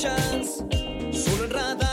[0.00, 0.64] escuchas
[1.12, 1.89] solo en radar.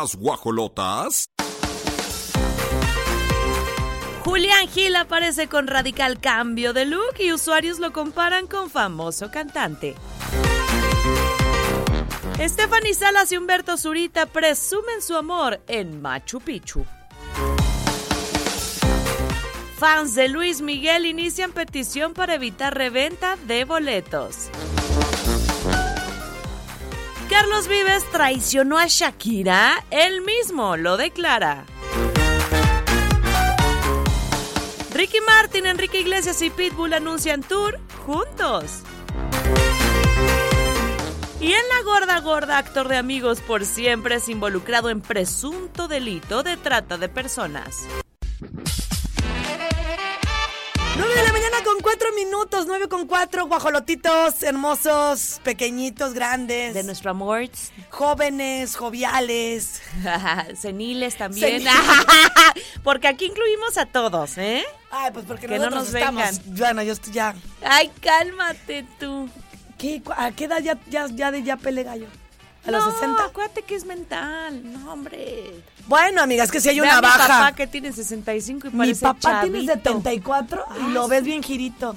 [0.00, 1.28] Las guajolotas.
[4.24, 9.96] Julián Gil aparece con radical cambio de look y usuarios lo comparan con famoso cantante.
[12.38, 16.86] Stephanie Salas y Humberto Zurita presumen su amor en Machu Picchu.
[19.78, 24.48] Fans de Luis Miguel inician petición para evitar reventa de boletos.
[27.28, 31.66] Carlos Vives traicionó a Shakira, él mismo lo declara.
[34.94, 38.82] Ricky Martin, Enrique Iglesias y Pitbull anuncian tour juntos.
[41.40, 46.42] Y en la gorda gorda, actor de Amigos por Siempre es involucrado en presunto delito
[46.42, 47.86] de trata de personas.
[52.24, 57.48] Minutos, 9 con 4, guajolotitos hermosos, pequeñitos, grandes, De nuestro amor,
[57.90, 59.80] jóvenes, joviales.
[60.60, 61.62] seniles también.
[62.82, 64.64] Porque aquí incluimos a todos, ¿eh?
[64.90, 66.22] Ay, pues porque Que no nos estamos.
[66.22, 66.56] vengan.
[66.56, 67.34] Bueno, yo estoy ya.
[67.62, 69.28] Ay, cálmate tú.
[69.76, 72.06] ¿Qué, ¿A qué edad ya, ya, ya, ya pele gallo?
[72.66, 73.24] ¿A los No, 60?
[73.24, 74.60] acuérdate que es mental.
[74.72, 75.62] No, hombre.
[75.86, 77.28] Bueno, amiga, es que si hay Ve una a mi baja.
[77.28, 79.72] papá que tiene 65 y Mi parece papá tiene chavito.
[79.90, 81.94] 74 y lo ves bien girito.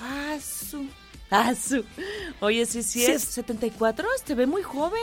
[0.00, 0.86] Ah, su.
[1.30, 1.84] Ah, su.
[2.40, 5.00] Oye, sí, sí, Sí es es- 74, te ve muy joven.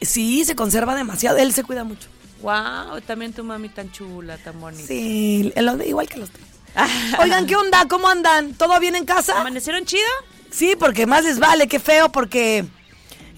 [0.00, 1.38] Sí, se conserva demasiado.
[1.38, 2.08] Él se cuida mucho.
[2.40, 4.86] Wow, también tu mami tan chula, tan bonita.
[4.88, 6.46] Sí, el- igual que los tres.
[7.20, 7.86] Oigan, ¿qué onda?
[7.88, 8.54] ¿Cómo andan?
[8.54, 9.40] ¿Todo bien en casa?
[9.40, 10.02] ¿Amanecieron chido?
[10.50, 12.64] Sí, porque más les vale, qué feo, porque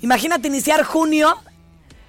[0.00, 1.37] imagínate iniciar junio,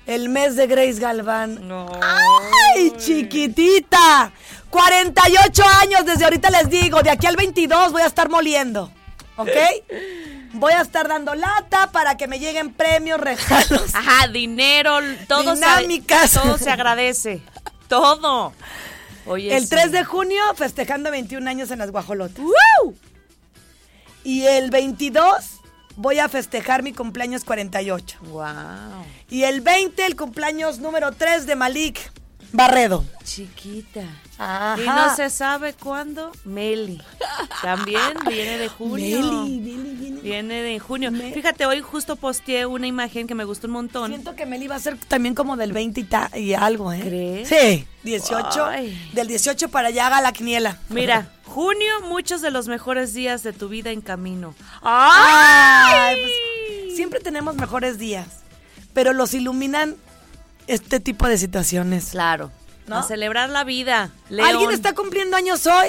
[0.06, 1.68] el mes de Grace Galván.
[1.68, 1.88] No.
[2.02, 4.32] ¡Ay, chiquitita!
[4.76, 8.92] 48 años desde ahorita les digo, de aquí al 22 voy a estar moliendo,
[9.38, 9.48] ¿ok?
[10.52, 13.94] Voy a estar dando lata para que me lleguen premios, regalos.
[13.94, 16.32] Ajá, dinero, todo Dinámicas.
[16.32, 17.42] Se, todo se agradece.
[17.90, 18.54] Todo.
[19.26, 19.70] Oye, El sí.
[19.70, 22.40] 3 de junio festejando 21 años en las guajolotas.
[22.40, 22.96] ¡Woo!
[24.24, 25.60] Y el 22
[25.98, 28.18] voy a festejar mi cumpleaños 48.
[28.22, 28.46] Wow.
[29.30, 32.00] Y el 20 el cumpleaños número 3 de Malik
[32.56, 33.04] Barredo.
[33.24, 34.04] Chiquita.
[34.38, 34.82] Ajá.
[34.82, 37.02] Y no se sabe cuándo, Meli.
[37.62, 39.20] También viene de junio.
[39.22, 40.22] Meli, Meli viene.
[40.22, 41.12] Viene de junio.
[41.34, 44.12] Fíjate, hoy justo posteé una imagen que me gustó un montón.
[44.12, 47.02] Siento que Meli va a ser también como del 20 y, ta- y algo, ¿eh?
[47.04, 47.50] ¿Crees?
[47.50, 48.66] Sí, 18.
[48.66, 49.10] Ay.
[49.14, 50.78] Del 18 para allá haga la quiniela.
[50.90, 54.54] Mira, junio, muchos de los mejores días de tu vida en camino.
[54.82, 58.28] Ay, pues, siempre tenemos mejores días,
[58.94, 59.96] pero los iluminan
[60.68, 62.10] este tipo de situaciones.
[62.12, 62.52] Claro.
[62.88, 62.98] ¿No?
[62.98, 64.12] A celebrar la vida.
[64.30, 64.48] León.
[64.48, 65.88] ¿Alguien está cumpliendo años hoy?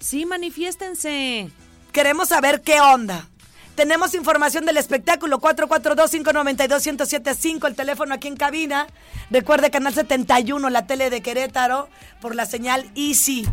[0.00, 1.50] Sí, manifiéstense.
[1.92, 3.28] Queremos saber qué onda.
[3.76, 8.86] Tenemos información del espectáculo 442-592-1075, el teléfono aquí en cabina.
[9.30, 11.90] Recuerde Canal 71, la tele de Querétaro,
[12.22, 13.46] por la señal Easy.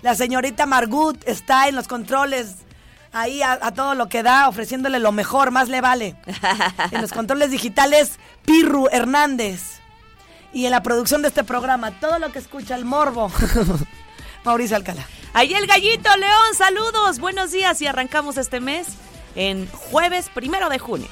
[0.00, 2.54] La señorita Margut está en los controles,
[3.12, 6.16] ahí a, a todo lo que da, ofreciéndole lo mejor, más le vale.
[6.90, 8.12] En los controles digitales,
[8.46, 9.75] Pirru Hernández.
[10.56, 13.30] Y en la producción de este programa, todo lo que escucha el morbo,
[14.44, 15.06] Mauricio Alcalá.
[15.34, 18.86] Ahí el gallito, León, saludos, buenos días y arrancamos este mes
[19.34, 21.08] en jueves primero de junio.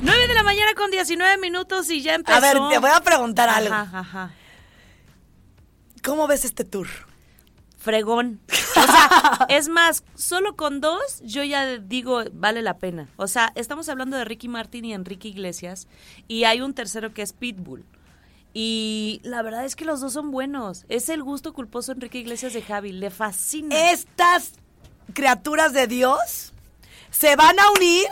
[0.00, 2.38] Nueve de la mañana con 19 minutos y ya empezó.
[2.38, 3.74] A ver, te voy a preguntar algo.
[3.74, 4.30] Ajá, ajá.
[6.02, 6.88] ¿Cómo ves este tour?
[7.82, 8.40] Fregón.
[8.48, 13.08] O sea, es más, solo con dos yo ya digo, vale la pena.
[13.16, 15.88] O sea, estamos hablando de Ricky Martin y Enrique Iglesias
[16.28, 17.84] y hay un tercero que es Pitbull.
[18.54, 20.84] Y la verdad es que los dos son buenos.
[20.88, 22.92] Es el gusto culposo Enrique Iglesias de Javi.
[22.92, 23.90] Le fascina.
[23.90, 24.52] Estas
[25.12, 26.52] criaturas de Dios
[27.10, 28.06] se van a unir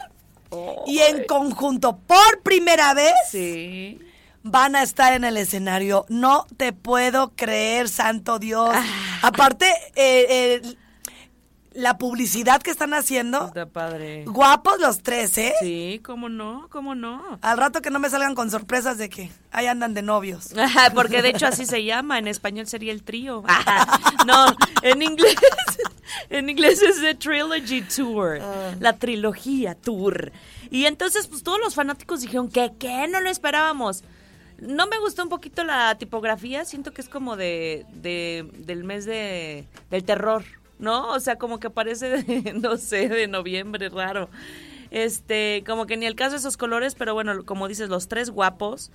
[0.87, 4.01] y en conjunto, por primera vez, Sí.
[4.43, 6.07] Van a estar en el escenario.
[6.09, 8.71] No te puedo creer, santo Dios.
[8.73, 8.85] Ah.
[9.23, 9.67] Aparte,
[9.97, 10.77] eh, eh,
[11.73, 13.47] la publicidad que están haciendo.
[13.47, 14.25] Está padre.
[14.27, 15.55] Guapos los tres, ¿eh?
[15.61, 17.39] Sí, cómo no, cómo no.
[17.43, 20.53] Al rato que no me salgan con sorpresas de que ahí andan de novios.
[20.59, 23.45] Ajá, Porque de hecho así se llama, en español sería el trío.
[24.27, 25.35] No, en inglés,
[26.29, 28.39] en inglés es The Trilogy Tour,
[28.79, 30.31] la trilogía tour.
[30.71, 34.05] Y entonces pues todos los fanáticos dijeron que qué, no lo esperábamos.
[34.61, 39.05] No me gustó un poquito la tipografía, siento que es como de, de- del mes
[39.07, 40.45] de del terror,
[40.79, 41.09] ¿no?
[41.13, 44.29] O sea, como que parece de, no sé, de noviembre, raro.
[44.91, 48.31] Este, como que ni el caso de esos colores, pero bueno, como dices, los tres
[48.31, 48.91] guapos.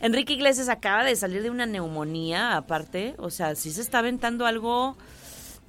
[0.00, 3.14] Enrique Iglesias acaba de salir de una neumonía, aparte.
[3.18, 4.96] O sea, sí se está aventando algo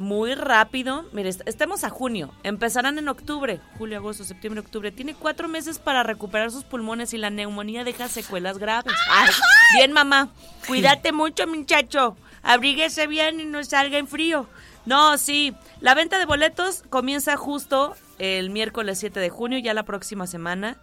[0.01, 1.05] muy rápido.
[1.13, 2.33] Mire, est- estemos a junio.
[2.43, 3.61] Empezarán en octubre.
[3.77, 4.91] Julio, agosto, septiembre, octubre.
[4.91, 8.93] Tiene cuatro meses para recuperar sus pulmones y la neumonía deja secuelas graves.
[9.09, 9.29] Ay,
[9.77, 10.29] bien, mamá.
[10.67, 12.17] Cuídate mucho, muchacho.
[12.43, 14.47] Abríguese bien y no salga en frío.
[14.85, 15.53] No, sí.
[15.79, 20.77] La venta de boletos comienza justo el miércoles 7 de junio, ya la próxima semana.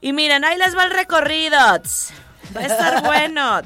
[0.00, 1.56] Y miren, ahí les va el recorrido.
[1.58, 3.60] Va a estar bueno.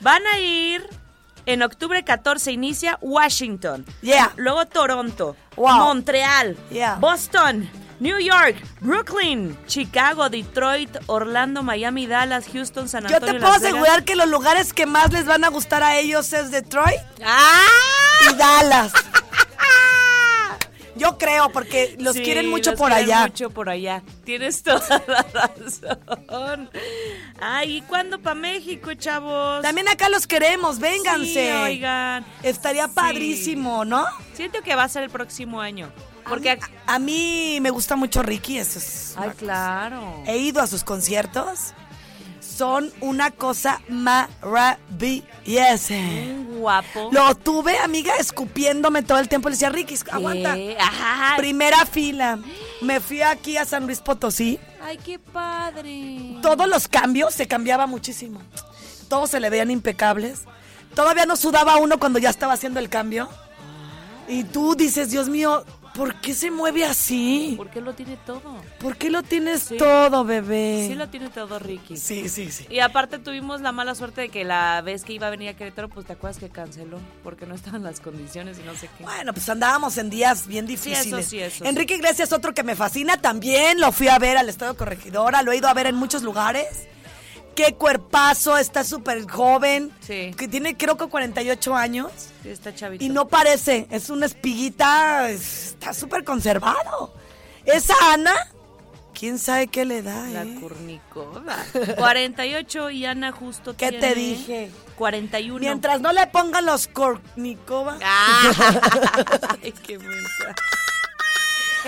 [0.00, 0.86] Van a ir
[1.48, 3.84] en octubre 14 inicia Washington.
[4.02, 4.32] Yeah.
[4.36, 5.78] Luego Toronto, Wow.
[5.78, 6.96] Montreal, Yeah.
[6.96, 7.68] Boston,
[8.00, 13.34] New York, Brooklyn, Chicago, Detroit, Orlando, Miami, Dallas, Houston, San Yo Antonio.
[13.36, 13.72] te puedo Las Vegas.
[13.74, 17.62] asegurar que los lugares que más les van a gustar a ellos es Detroit ¡Ah!
[18.30, 18.92] y Dallas.
[20.98, 23.22] Yo creo, porque los Sí, quieren mucho los por quieren allá.
[23.26, 24.02] mucho por allá.
[24.24, 26.70] Tienes toda la razón.
[27.40, 29.62] Ay, ¿y cuándo para México, chavos?
[29.62, 31.32] También acá los queremos, vénganse.
[31.52, 32.24] Sí, oigan.
[32.42, 32.92] Estaría Sí.
[32.94, 34.04] padrísimo, ¿no?
[34.34, 35.90] Siento que va a ser el próximo año.
[36.28, 36.58] Porque.
[36.58, 39.14] ac- A mí me gusta mucho Ricky, eso es.
[39.16, 40.22] Ay, claro.
[40.26, 41.72] He ido a sus conciertos.
[42.58, 45.94] Son una cosa maravillosa.
[46.58, 47.08] Guapo.
[47.12, 49.48] Lo tuve, amiga, escupiéndome todo el tiempo.
[49.48, 50.56] Le decía, Ricky, aguanta.
[50.80, 51.36] Ajá.
[51.36, 52.40] Primera fila.
[52.80, 54.58] Me fui aquí a San Luis Potosí.
[54.82, 56.36] Ay, qué padre.
[56.42, 58.42] Todos los cambios se cambiaba muchísimo.
[59.08, 60.42] Todos se le veían impecables.
[60.96, 63.28] Todavía no sudaba uno cuando ya estaba haciendo el cambio.
[64.26, 65.64] Y tú dices, Dios mío,
[65.98, 67.54] ¿por qué se mueve así?
[67.56, 68.40] Porque lo tiene todo.
[68.78, 69.76] ¿Por qué lo tienes Sí.
[69.76, 70.86] todo, bebé?
[70.88, 71.96] Sí lo tiene todo, Ricky.
[71.96, 72.66] sí, sí, sí.
[72.70, 75.54] Y aparte tuvimos la mala suerte de que la vez que iba a venir a
[75.56, 79.02] Querétaro, pues te acuerdas que canceló porque no estaban las condiciones y no sé qué.
[79.02, 81.26] Bueno, pues andábamos en días bien difíciles.
[81.26, 81.68] sí, eso sí.
[81.68, 83.80] Enrique Iglesias, otro que me fascina también.
[83.80, 86.86] Lo fui a ver al Estado Corregidora, lo he ido a ver en muchos lugares.
[87.58, 89.90] Qué cuerpazo, está súper joven.
[89.98, 90.30] Sí.
[90.38, 92.12] Que tiene creo que 48 años.
[92.44, 93.04] Sí, está chavito.
[93.04, 97.12] Y no parece, es una espiguita, está súper conservado.
[97.64, 98.32] Esa Ana,
[99.12, 100.56] quién sabe qué le da, La ¿eh?
[100.60, 101.66] curnicoda.
[101.96, 104.70] 48 y Ana justo ¿Qué tiene te dije?
[104.96, 105.58] 41.
[105.58, 107.98] Mientras no le pongan los Kornikova.
[108.04, 108.52] Ah.
[109.64, 110.54] Ay, qué mensa.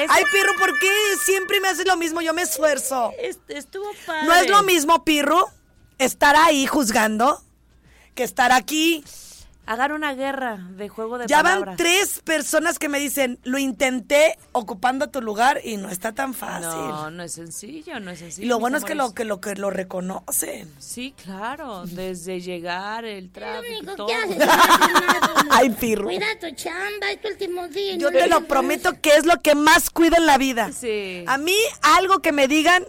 [0.08, 0.88] Ay, Pirro, ¿por qué
[1.24, 2.20] siempre me haces lo mismo?
[2.22, 3.12] Yo me esfuerzo.
[3.20, 4.26] est- estuvo padre.
[4.26, 5.48] No es lo mismo, Pirro,
[6.00, 7.42] estar ahí juzgando
[8.14, 9.04] que estar aquí.
[9.66, 11.66] Hagan una guerra de juego de Ya palabras.
[11.66, 16.34] van tres personas que me dicen, lo intenté ocupando tu lugar y no está tan
[16.34, 16.70] fácil.
[16.70, 18.46] No, no es sencillo, no es sencillo.
[18.46, 20.72] y lo bueno es que lo, que lo que lo reconocen.
[20.80, 24.08] Sí, claro, desde llegar, el tráfico, todo.
[25.50, 26.04] Ay, Pirro.
[26.04, 27.94] Cuida tu chamba, es tu último día.
[27.96, 30.72] Yo no te lo prometo que es lo que más cuido en la vida.
[30.72, 31.22] Sí.
[31.28, 32.84] A mí, algo que me digan,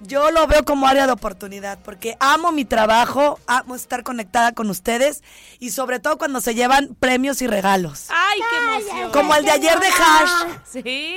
[0.00, 4.70] yo lo veo como área de oportunidad, porque amo mi trabajo, amo estar conectada con
[4.70, 5.22] ustedes
[5.58, 8.06] y sobre todo cuando se llevan premios y regalos.
[8.10, 8.56] ¡Ay, qué
[8.88, 9.12] emoción!
[9.12, 10.58] Como el de ayer de Hash.
[10.64, 11.16] Sí,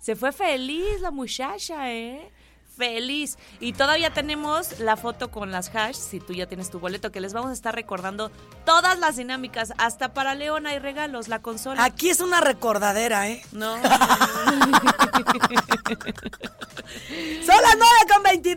[0.00, 2.30] se fue feliz la muchacha, ¿eh?
[2.76, 3.38] Feliz.
[3.58, 7.22] Y todavía tenemos la foto con las hash, si tú ya tienes tu boleto, que
[7.22, 8.30] les vamos a estar recordando
[8.66, 9.72] todas las dinámicas.
[9.78, 11.82] Hasta para León hay regalos, la consola.
[11.82, 13.42] Aquí es una recordadera, ¿eh?
[13.52, 14.00] No, Son las
[15.86, 16.45] 9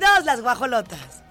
[0.10, 1.24] con 22, las guajolotas.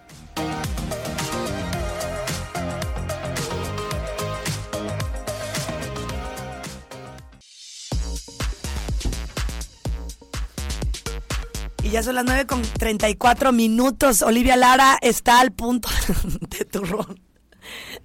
[11.83, 14.23] Y ya son las 9 con 34 minutos.
[14.23, 15.89] Olivia Lara está al punto
[16.51, 17.21] de turrón.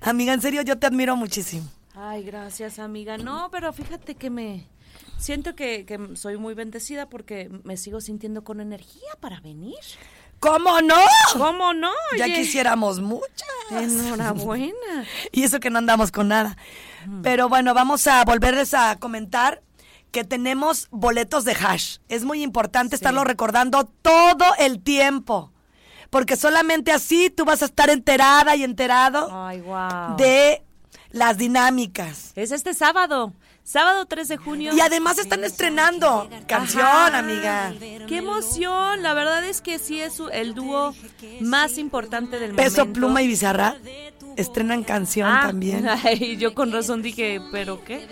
[0.01, 1.67] Amiga, en serio, yo te admiro muchísimo.
[1.95, 3.17] Ay, gracias, amiga.
[3.17, 4.67] No, pero fíjate que me
[5.17, 9.79] siento que soy muy bendecida porque me sigo sintiendo con energía para venir.
[10.43, 10.95] ¿Cómo no?
[11.37, 11.89] ¿Cómo no?
[12.17, 13.47] Ya Oye, quisiéramos muchas.
[13.71, 15.05] Enhorabuena.
[15.31, 16.57] Y eso que no andamos con nada.
[17.21, 19.63] Pero bueno, vamos a volverles a comentar
[20.11, 21.99] que tenemos boletos de hash.
[22.09, 25.53] Es muy importante estarlo recordando todo el tiempo.
[26.09, 30.17] Porque solamente así tú vas a estar enterada y enterado Ay, wow.
[30.17, 30.61] de
[31.11, 32.33] las dinámicas.
[32.35, 33.33] Es este sábado.
[33.63, 34.73] Sábado 3 de junio.
[34.75, 37.17] Y además están estrenando canción, Ajá.
[37.19, 37.73] amiga.
[38.07, 39.01] ¡Qué emoción!
[39.01, 40.93] La verdad es que sí es su- el dúo
[41.39, 42.99] más importante del Peso momento.
[42.99, 43.77] Pluma y Bizarra
[44.35, 45.87] estrenan canción Ah, también.
[46.03, 48.05] ay, yo con razón dije, ¿pero qué?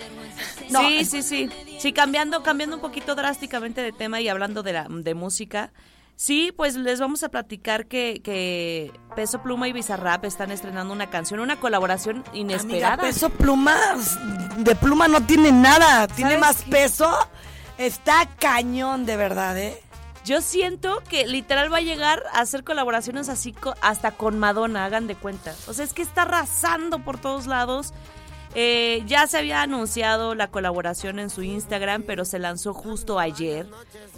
[0.70, 1.48] No, sí, es- sí, sí.
[1.78, 5.70] Sí, cambiando, cambiando un poquito drásticamente de tema y hablando de, la, de música.
[6.22, 11.10] Sí, pues les vamos a platicar que, que Peso Pluma y Bizarrap están estrenando una
[11.10, 12.92] canción, una colaboración inesperada.
[12.94, 13.76] Amiga, Peso Pluma,
[14.58, 16.70] de Pluma no tiene nada, tiene ¿Sabes más qué?
[16.70, 17.10] peso.
[17.76, 19.82] Está cañón, de verdad, ¿eh?
[20.24, 24.84] Yo siento que literal va a llegar a hacer colaboraciones así co- hasta con Madonna,
[24.84, 25.52] hagan de cuenta.
[25.66, 27.92] O sea, es que está arrasando por todos lados.
[28.54, 33.66] Eh, ya se había anunciado la colaboración en su Instagram, pero se lanzó justo ayer.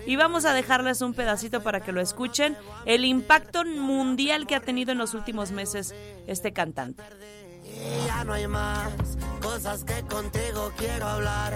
[0.07, 2.57] Y vamos a dejarles un pedacito para que lo escuchen.
[2.85, 5.95] El impacto mundial que ha tenido en los últimos meses
[6.27, 7.03] este cantante.
[7.65, 8.93] Y ya no hay más
[9.41, 11.55] cosas que contigo quiero hablar.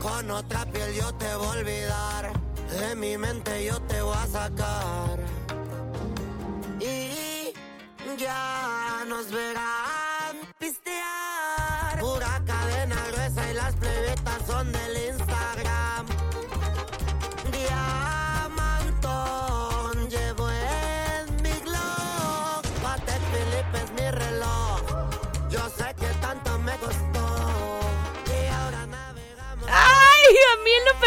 [0.00, 2.32] Con otra piel yo te voy a olvidar.
[2.78, 5.18] De mi mente yo te voy a sacar.
[6.80, 7.54] Y
[8.18, 11.27] ya nos verán pistear.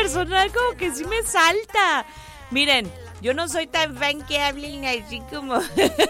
[0.01, 2.05] Personal como que sí me salta.
[2.49, 2.91] Miren,
[3.21, 5.59] yo no soy tan fan que hablen así como...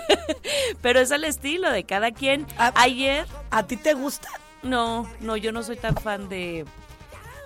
[0.81, 2.48] Pero es el estilo de cada quien.
[2.58, 4.29] Ayer, ¿A ti te gusta?
[4.63, 6.65] no, no, yo no soy tan fan de...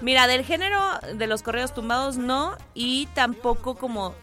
[0.01, 0.79] Mira, del género
[1.15, 4.13] de los correos tumbados no, y tampoco como...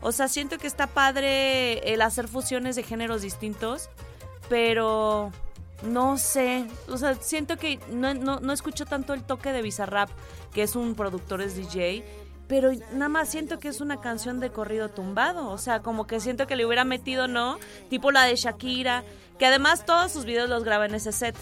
[0.00, 3.88] O sea, siento que está padre el hacer fusiones de géneros distintos,
[4.48, 5.30] pero
[5.82, 6.66] no sé.
[6.88, 10.10] O sea, siento que no, no, no escucho tanto el toque de Bizarrap,
[10.52, 12.04] que es un productor, es DJ,
[12.48, 15.48] pero nada más siento que es una canción de corrido tumbado.
[15.48, 17.58] O sea, como que siento que le hubiera metido, ¿no?
[17.88, 19.04] Tipo la de Shakira,
[19.38, 21.34] que además todos sus videos los graba en ese set.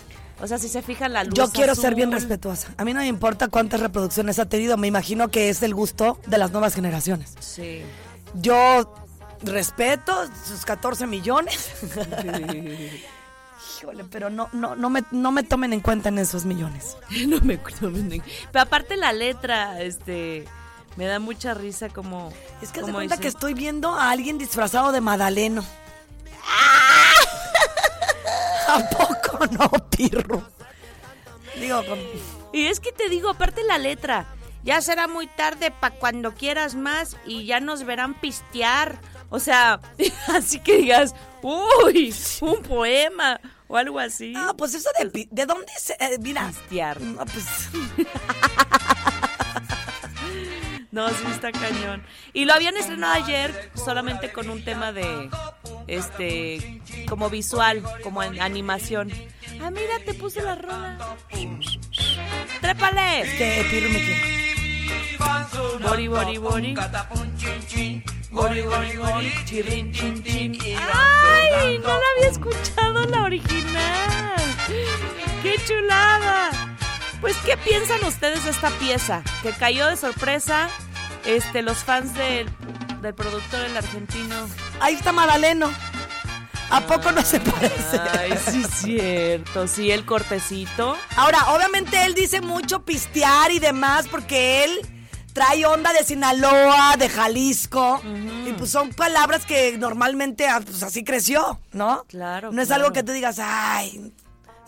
[0.42, 1.34] O sea, si se fijan la luz.
[1.34, 2.68] Yo quiero ser bien respetuosa.
[2.78, 4.76] A mí no me importa cuántas reproducciones ha tenido.
[4.76, 7.34] Me imagino que es el gusto de las nuevas generaciones.
[7.40, 7.82] Sí.
[8.34, 8.94] Yo
[9.42, 10.14] respeto
[10.46, 11.70] sus 14 millones.
[13.78, 16.96] Híjole, pero no, no, no, me, no me tomen en cuenta en esos millones.
[17.26, 17.90] no me acuerdo.
[17.90, 18.22] bien.
[18.52, 20.44] Pero aparte la letra, este,
[20.96, 22.32] me da mucha risa como...
[22.62, 25.64] Es que se como cuenta dice- que estoy viendo a alguien disfrazado de Madaleno.
[28.68, 29.16] ¿A poco
[29.46, 30.42] no, pirro?
[31.58, 31.98] Digo, con-
[32.52, 34.26] Y es que te digo, aparte la letra,
[34.64, 38.98] ya será muy tarde para cuando quieras más y ya nos verán pistear.
[39.30, 39.80] O sea,
[40.28, 44.34] así que digas, uy, un poema o algo así.
[44.36, 45.28] Ah, pues eso de...
[45.30, 45.94] ¿De dónde se...?
[46.00, 46.46] eh, mira.
[46.48, 47.00] Pistear.
[47.00, 47.44] No, pues...
[50.92, 52.02] No, sí está cañón.
[52.32, 55.30] Y lo habían estrenado ayer solamente con un tema de
[55.86, 59.10] este como visual, como en animación.
[59.62, 61.16] Ah, mira, te puse la rola.
[62.60, 63.22] ¡Trépale!
[63.38, 64.40] Que Pirro me quiere.
[65.82, 66.74] Bori, bori, bori.
[69.44, 69.92] Chin,
[70.22, 70.58] chin.
[70.76, 71.78] ¡Ay!
[71.78, 74.34] No la había escuchado la original.
[75.42, 76.50] ¡Qué chulada!
[77.20, 79.22] Pues, ¿qué piensan ustedes de esta pieza?
[79.42, 80.68] Que cayó de sorpresa
[81.26, 82.48] este, los fans del,
[83.02, 84.34] del productor, el argentino.
[84.80, 85.70] Ahí está Madaleno.
[86.70, 87.98] ¿A poco no se parece?
[88.18, 89.66] Ay, sí, cierto.
[89.66, 90.96] Sí, el cortecito.
[91.16, 94.80] Ahora, obviamente él dice mucho pistear y demás porque él
[95.34, 98.00] trae onda de Sinaloa, de Jalisco.
[98.46, 102.04] Y pues son palabras que normalmente ah, pues, así creció, ¿no?
[102.08, 102.84] Claro, No es claro.
[102.84, 104.12] algo que tú digas, ay,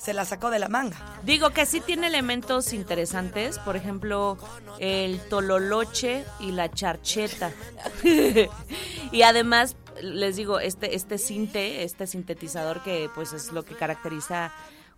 [0.02, 0.96] se la sacó de la manga.
[1.22, 4.36] Digo que sí tiene elementos interesantes, por ejemplo,
[4.80, 7.52] el tololoche y la charcheta.
[9.12, 14.50] y además, les digo, este, este sinte, este sintetizador que pues es lo que caracteriza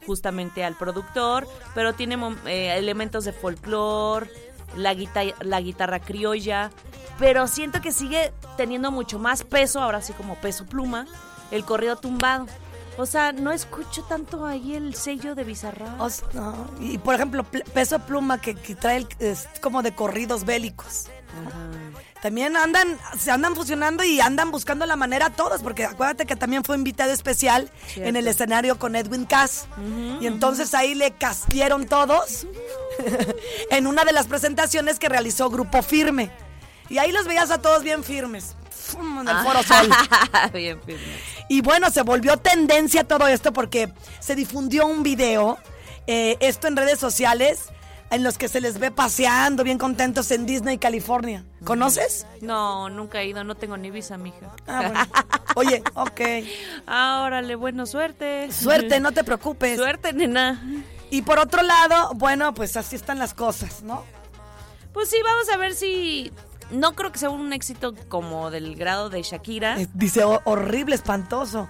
[0.07, 4.31] justamente al productor, pero tiene eh, elementos de folclore,
[4.75, 4.97] la,
[5.41, 6.71] la guitarra criolla,
[7.19, 11.07] pero siento que sigue teniendo mucho más peso, ahora sí como peso pluma,
[11.51, 12.47] el corrido tumbado.
[12.97, 16.01] O sea, no escucho tanto ahí el sello de Bizarrap.
[16.01, 16.71] O sea, no.
[16.81, 21.07] Y por ejemplo, pl- peso pluma que, que trae el- es como de corridos bélicos.
[22.23, 26.65] También andan, se andan fusionando y andan buscando la manera todos, porque acuérdate que también
[26.65, 28.09] fue invitado especial Cierto.
[28.09, 29.67] en el escenario con Edwin Cass.
[30.21, 32.47] y entonces ahí le castieron todos
[33.71, 36.31] en una de las presentaciones que realizó Grupo Firme.
[36.89, 38.55] Y ahí los veías a todos bien firmes.
[39.21, 39.89] En el Foro Sol.
[40.53, 41.03] Bien firme.
[41.49, 45.59] Y bueno, se volvió tendencia todo esto porque se difundió un video,
[46.07, 47.71] eh, esto en redes sociales,
[48.11, 51.45] en los que se les ve paseando bien contentos en Disney, California.
[51.65, 52.27] ¿Conoces?
[52.41, 54.55] No, nunca he ido, no tengo ni visa, mija.
[54.67, 55.01] Ah, bueno.
[55.57, 56.21] Oye, ok.
[56.87, 58.51] Ah, órale, bueno, suerte.
[58.53, 59.77] Suerte, no te preocupes.
[59.79, 60.63] Suerte, nena.
[61.11, 64.05] Y por otro lado, bueno, pues así están las cosas, ¿no?
[64.93, 66.33] Pues sí, vamos a ver si...
[66.71, 69.77] No creo que sea un éxito como del grado de Shakira.
[69.95, 71.69] Dice, "Ho- horrible, espantoso.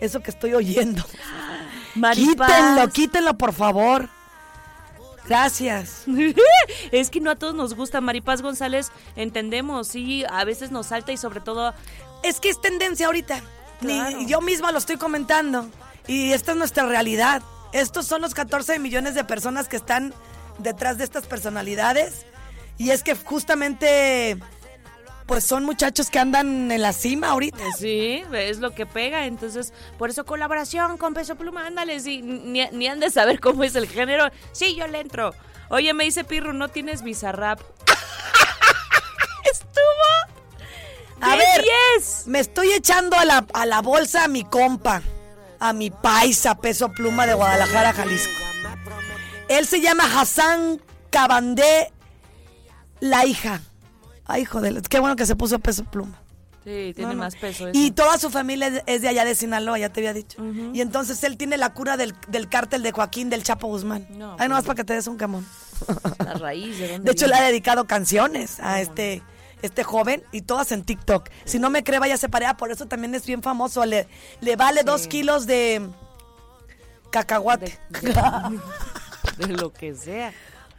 [0.00, 1.04] Eso que estoy oyendo.
[1.94, 2.48] Maripaz.
[2.50, 4.08] Quítenlo, quítenlo, por favor.
[5.28, 6.04] Gracias.
[6.92, 8.00] es que no a todos nos gusta.
[8.00, 11.74] Maripaz González, entendemos, sí, a veces nos salta y sobre todo...
[12.24, 13.40] Es que es tendencia ahorita.
[13.80, 14.20] Ni- Claro.
[14.26, 15.68] yo misma lo estoy comentando.
[16.06, 17.42] Y esta es nuestra realidad.
[17.72, 20.12] Estos son los 14 millones de personas que están
[20.58, 22.26] detrás de estas personalidades.
[22.82, 24.36] Y es que justamente,
[25.26, 27.62] pues son muchachos que andan en la cima ahorita.
[27.78, 29.26] Sí, es lo que pega.
[29.26, 32.00] Entonces, por eso colaboración con Peso Pluma, ándale.
[32.00, 34.30] Sí, ni, ni han de saber cómo es el género.
[34.50, 35.32] Sí, yo le entro.
[35.68, 37.60] Oye, me dice Pirru, ¿no tienes Bizarrap?
[39.44, 40.40] Estuvo.
[41.20, 41.64] A ver,
[41.98, 42.26] 10.
[42.26, 45.02] me estoy echando a la, a la bolsa a mi compa,
[45.60, 48.32] a mi paisa peso pluma de Guadalajara, Jalisco.
[49.46, 51.92] Él se llama Hassan Cabandé,
[53.02, 53.60] la hija.
[54.26, 56.18] Ay, joder, qué bueno que se puso peso pluma.
[56.64, 57.18] Sí, tiene No, no.
[57.24, 57.66] más peso.
[57.66, 57.76] eso.
[57.76, 60.40] Y toda su familia es- de allá de Sinaloa, ya te había dicho.
[60.72, 64.06] Y entonces él tiene la cura del, del cártel de Joaquín del Chapo Guzmán.
[64.10, 65.44] No, Ay, no más pues- para que te des un camón.
[66.24, 69.22] La raíz de dónde De hecho, le ha dedicado canciones a este,
[69.62, 71.28] este joven y todas en TikTok.
[71.44, 73.84] Si no me cree, vaya se parea, por eso también es bien famoso.
[73.84, 74.06] Le,
[74.40, 75.82] le vale dos kilos de
[77.10, 77.76] cacahuate.
[79.38, 80.32] De lo que sea.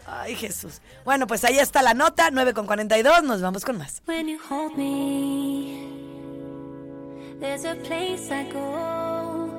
[0.05, 0.81] Ay, Jesús.
[1.05, 4.01] Bueno, pues ahí está la nota, 9 con 42, nos vamos con más.
[4.07, 5.87] When you hold me,
[7.39, 9.49] there's a place I go.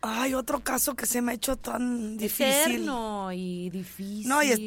[0.00, 2.46] Ay, otro caso que se me ha hecho tan difícil.
[2.46, 4.28] Eterno y difícil.
[4.28, 4.58] No, y es-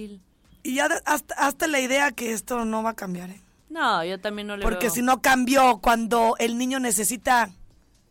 [0.63, 3.41] Y ya hasta, hasta la idea que esto no va a cambiar, ¿eh?
[3.69, 4.93] No, yo también no le Porque veo.
[4.93, 7.49] si no cambió cuando el niño necesita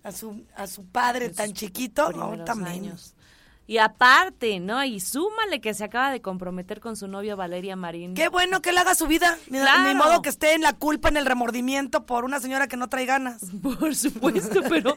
[0.03, 2.49] a su, a su padre tan chiquito, menos.
[2.67, 3.15] años.
[3.71, 4.83] Y aparte, ¿no?
[4.83, 8.15] Y súmale que se acaba de comprometer con su novia Valeria Marín.
[8.15, 9.39] Qué bueno que él haga su vida.
[9.49, 9.89] Ni, Claro.
[9.89, 12.89] ni modo que esté en la culpa, en el remordimiento por una señora que no
[12.89, 13.43] trae ganas.
[13.63, 14.97] Por supuesto, pero,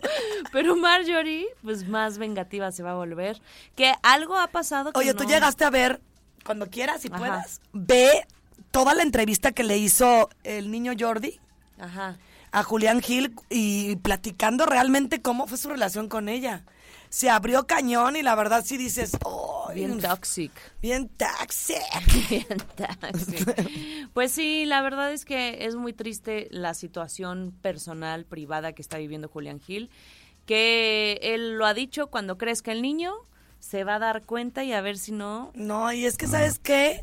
[0.52, 3.40] pero Marjorie, pues más vengativa se va a volver.
[3.76, 6.02] Que algo ha pasado que Oye, tú llegaste a ver,
[6.44, 7.18] cuando quieras, si Ajá.
[7.20, 8.26] puedas, ve
[8.72, 11.40] toda la entrevista que le hizo el niño Jordi
[11.80, 12.18] Ajá.
[12.52, 16.64] a Julián Gil y platicando realmente cómo fue su relación con ella.
[17.14, 20.52] Se abrió cañón y la verdad sí dices, oh, Bien toxic.
[20.82, 21.76] bien taxi.
[22.30, 24.10] Bien toxic.
[24.16, 28.98] Pues sí, la verdad es que es muy triste la situación personal, privada que está
[28.98, 29.92] viviendo Julián Gil.
[30.48, 33.14] Que él lo ha dicho, cuando crezca el niño,
[33.60, 36.58] se va a dar cuenta y a ver si no No, y es que, ¿sabes
[36.58, 37.00] qué?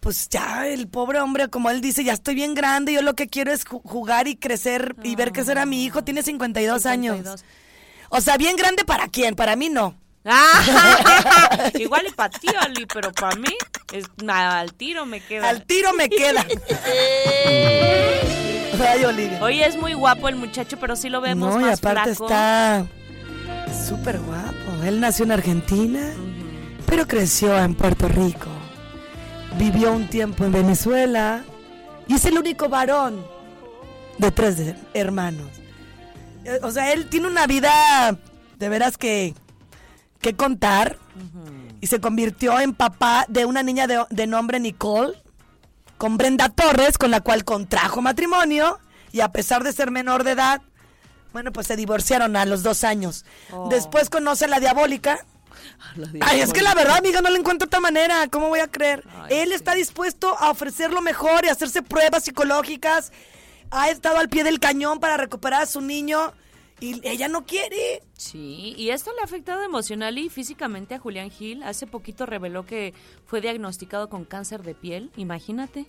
[0.00, 3.28] Pues ya el pobre hombre, como él dice, ya estoy bien grande, yo lo que
[3.28, 7.44] quiero es ju- jugar y crecer y ver crecer a mi hijo, tiene 52, años.
[8.10, 8.18] 52.
[8.18, 9.94] O sea, bien grande para quién, para mí no.
[10.24, 13.54] Ah, Igual y para ti, Ali, pero para mí
[13.92, 15.48] es, al tiro me queda.
[15.48, 16.44] Al tiro me queda.
[18.88, 19.42] Ay, Olivia.
[19.42, 22.26] Oye, es muy guapo el muchacho, pero sí lo vemos No, y más aparte flaco.
[22.26, 22.86] está
[23.86, 24.84] súper guapo.
[24.84, 26.12] Él nació en Argentina,
[26.86, 28.48] pero creció en Puerto Rico.
[29.58, 31.42] Vivió un tiempo en Venezuela
[32.06, 33.24] y es el único varón
[34.18, 35.48] de tres hermanos.
[36.62, 38.16] O sea, él tiene una vida
[38.58, 39.34] de veras que,
[40.20, 40.98] que contar
[41.80, 45.14] y se convirtió en papá de una niña de, de nombre Nicole
[45.96, 48.78] con Brenda Torres, con la cual contrajo matrimonio
[49.12, 50.62] y a pesar de ser menor de edad,
[51.32, 53.24] bueno, pues se divorciaron a los dos años.
[53.52, 53.68] Oh.
[53.68, 55.24] Después conoce a la diabólica.
[56.20, 58.28] Ay, es que la verdad, amiga, no le encuentro otra manera.
[58.30, 59.04] ¿Cómo voy a creer?
[59.22, 59.54] Ay, Él sí.
[59.54, 63.12] está dispuesto a ofrecer lo mejor y hacerse pruebas psicológicas.
[63.70, 66.32] Ha estado al pie del cañón para recuperar a su niño
[66.80, 68.02] y ella no quiere.
[68.14, 71.62] Sí, y esto le ha afectado emocional y físicamente a Julián Gil.
[71.62, 72.94] Hace poquito reveló que
[73.26, 75.86] fue diagnosticado con cáncer de piel, imagínate.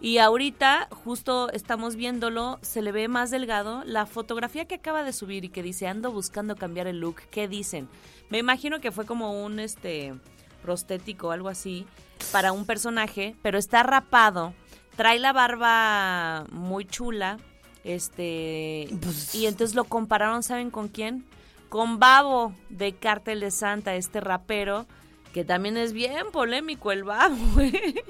[0.00, 3.84] Y ahorita, justo estamos viéndolo, se le ve más delgado.
[3.84, 7.48] La fotografía que acaba de subir y que dice, ando buscando cambiar el look, ¿qué
[7.48, 7.88] dicen?
[8.28, 10.14] Me imagino que fue como un este
[10.62, 11.86] prostético o algo así
[12.32, 14.54] para un personaje, pero está rapado,
[14.96, 17.38] trae la barba muy chula,
[17.84, 21.24] este Pues- y entonces lo compararon, ¿saben con quién?
[21.68, 24.86] Con Babo de Cártel de Santa, este rapero
[25.32, 27.34] que también es bien polémico el babo.
[27.60, 28.04] ¿eh?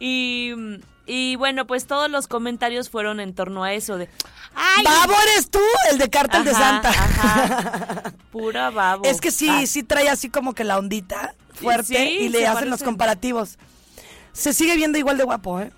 [0.00, 0.52] y,
[1.06, 4.08] y bueno, pues todos los comentarios fueron en torno a eso de...
[4.54, 4.82] ¡Ay!
[4.82, 5.58] Babo eres tú,
[5.92, 6.88] el de Cártel de Santa.
[6.88, 8.14] ajá.
[8.32, 9.04] Pura babo.
[9.04, 12.46] Es que sí, Ah, sí trae así como que la ondita fuerte Sí, y le
[12.46, 13.58] hacen los comparativos.
[14.32, 15.70] Se sigue viendo igual de guapo, ¿eh?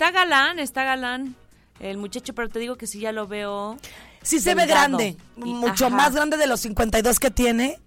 [0.00, 1.36] Está galán, está galán
[1.78, 3.76] el muchacho, pero te digo que sí ya lo veo.
[4.22, 5.94] Sí se ve grande, Y- mucho ajá.
[5.94, 7.78] más grande de los 52 que tiene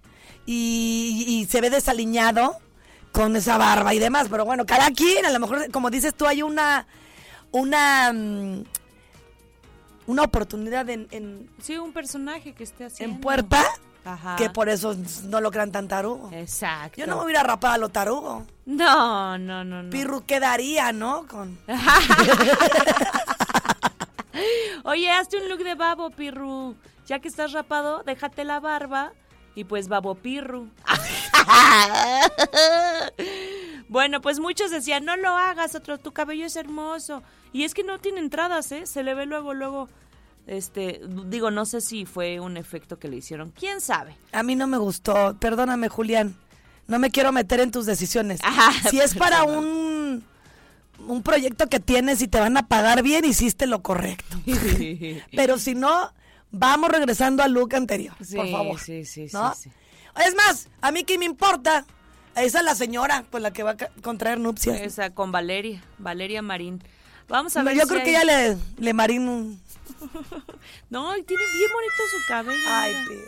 [0.46, 2.56] y, y se ve desaliñado
[3.10, 4.28] con esa barba y demás.
[4.30, 6.86] Pero bueno, cada quien, a lo mejor, como dices tú, hay una
[7.50, 8.62] una mm,
[10.06, 13.16] una oportunidad en, en, Sí, un personaje que esté haciendo.
[13.16, 13.64] en puerta
[14.04, 14.36] Ajá.
[14.36, 16.30] que por eso no lo crean tan tarugo.
[16.32, 17.00] Exacto.
[17.00, 18.46] Yo no me voy a ir a rapar a lo tarugo.
[18.66, 19.90] No, no, no, no.
[19.90, 21.26] Pirru quedaría, ¿no?
[21.26, 21.58] Con
[24.84, 26.76] Oye, hazte un look de babo, Pirru.
[27.06, 29.12] Ya que estás rapado, déjate la barba
[29.54, 30.68] y pues babo Pirru.
[33.88, 37.22] bueno, pues muchos decían, no lo hagas, otro, tu cabello es hermoso.
[37.52, 38.86] Y es que no tiene entradas, ¿eh?
[38.86, 39.88] Se le ve luego, luego,
[40.46, 43.50] este, digo, no sé si fue un efecto que le hicieron.
[43.50, 44.16] ¿Quién sabe?
[44.32, 45.36] A mí no me gustó.
[45.40, 46.34] Perdóname, Julián.
[46.86, 48.40] No me quiero meter en tus decisiones.
[48.44, 50.22] Ah, si es para un
[51.06, 54.38] un proyecto que tienes y te van a pagar bien, hiciste lo correcto.
[55.36, 56.12] Pero si no,
[56.50, 58.78] vamos regresando al look anterior, Sí, por favor.
[58.80, 59.54] sí, sí, sí, ¿no?
[59.54, 59.70] sí.
[60.24, 61.84] Es más, a mí qué me importa.
[62.36, 64.80] Esa es la señora con la que va a contraer nupcias.
[64.80, 66.82] Esa con Valeria, Valeria Marín.
[67.28, 69.60] Vamos a ver yo si creo hay- que ya le, le marín un...
[70.90, 72.68] No, tiene bien bonito su cabello.
[72.68, 73.22] Ay, mira.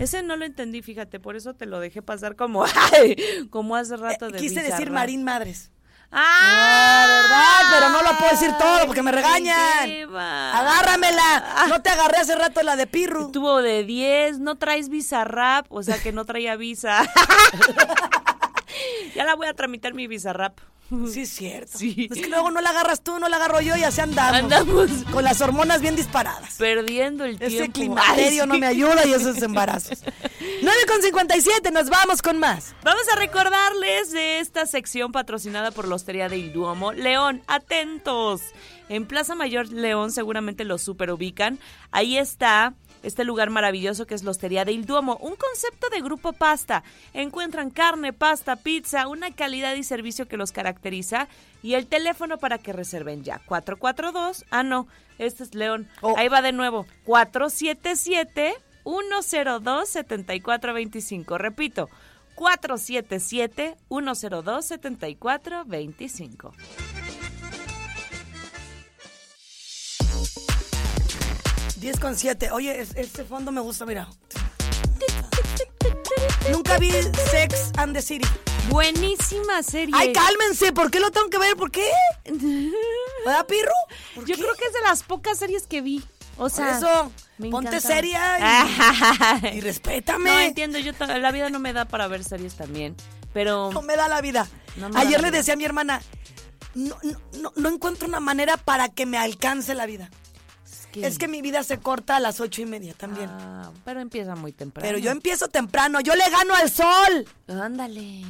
[0.00, 3.16] Ese no lo entendí, fíjate, por eso te lo dejé pasar como, ay,
[3.50, 4.90] como hace rato Eh, de quise decir.
[4.90, 5.70] Marín Madres.
[6.10, 6.22] ¡Ah!
[6.22, 7.78] Ah, ¿verdad?
[7.78, 9.90] Pero no lo puedo decir todo porque me regañan.
[10.16, 11.66] Agárramela.
[11.68, 13.30] No te agarré hace rato la de Pirru.
[13.30, 17.02] Tuvo de 10, no traes visa rap, o sea que no traía visa.
[19.14, 20.58] ya la voy a tramitar mi visa rap.
[21.12, 21.78] Sí, es cierto.
[21.78, 22.08] Sí.
[22.10, 24.38] Es que luego no la agarras tú, no la agarro yo y así andamos.
[24.38, 26.54] Andamos Con las hormonas bien disparadas.
[26.56, 27.56] perdiendo el tiempo.
[27.56, 30.02] Ese climaterio Ay, no me ayuda y esos embarazos.
[30.62, 32.74] 9 con 57, nos vamos con más.
[32.82, 36.92] Vamos a recordarles de esta sección patrocinada por la Hostería de Il Duomo.
[36.92, 38.40] León, atentos.
[38.88, 41.58] En Plaza Mayor León seguramente lo super ubican.
[41.90, 46.32] Ahí está este lugar maravilloso que es la Hostería del Duomo, un concepto de grupo
[46.32, 46.82] pasta.
[47.14, 51.28] Encuentran carne, pasta, pizza, una calidad y servicio que los caracteriza
[51.62, 53.40] y el teléfono para que reserven ya.
[53.46, 54.86] 442, ah no,
[55.18, 55.88] este es León.
[56.00, 56.14] Oh.
[56.16, 56.86] Ahí va de nuevo.
[57.04, 61.38] 477 102 7425.
[61.38, 61.88] Repito,
[62.34, 66.52] 477 102 7425.
[71.80, 72.50] 10 con 7.
[72.50, 74.08] Oye, este fondo me gusta, mira.
[76.52, 76.90] Nunca vi
[77.30, 78.26] Sex and the City.
[78.68, 79.94] Buenísima serie.
[79.96, 81.56] Ay, cálmense, ¿por qué lo tengo que ver?
[81.56, 81.90] ¿Por qué?
[83.24, 83.72] ¿Verdad, Pirru?
[84.26, 86.04] Yo creo que es de las pocas series que vi.
[86.36, 87.88] O sea, Por eso, me ponte encanta.
[87.88, 88.66] seria
[89.54, 90.30] y, respétame.
[90.30, 92.94] No entiendo, yo la vida no me da para ver series también,
[93.32, 94.46] pero no me da la vida.
[94.76, 95.38] No Ayer la le vida.
[95.38, 96.00] decía a mi hermana,
[96.74, 96.96] no,
[97.40, 100.10] no, no, encuentro una manera para que me alcance la vida
[100.98, 103.28] es que, Es que mi vida se corta a las ocho y media también.
[103.30, 104.86] Ah, pero empieza muy temprano.
[104.86, 107.26] Pero yo empiezo temprano, yo le gano al sol.
[107.48, 108.22] Ándale.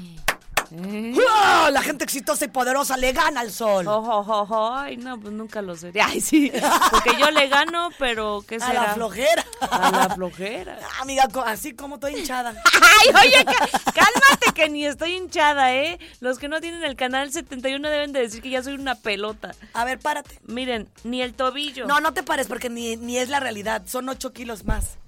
[0.70, 1.14] ¿Eh?
[1.16, 1.70] ¡Oh!
[1.70, 3.86] La gente exitosa y poderosa le gana al sol.
[3.86, 4.74] Ojo, ojo, ojo.
[4.74, 5.92] Ay, no, pues nunca lo sé.
[6.02, 6.52] Ay, sí.
[6.90, 8.82] Porque yo le gano, pero ¿qué a será?
[8.82, 9.44] la flojera.
[9.60, 10.78] A la flojera.
[10.82, 12.50] Ah, Amiga, así como estoy hinchada.
[12.74, 15.98] Ay, oye, cálmate que ni estoy hinchada, ¿eh?
[16.20, 19.54] Los que no tienen el canal 71 deben de decir que ya soy una pelota.
[19.72, 20.38] A ver, párate.
[20.44, 21.86] Miren, ni el tobillo.
[21.86, 23.82] No, no te pares porque ni, ni es la realidad.
[23.86, 24.98] Son ocho kilos más.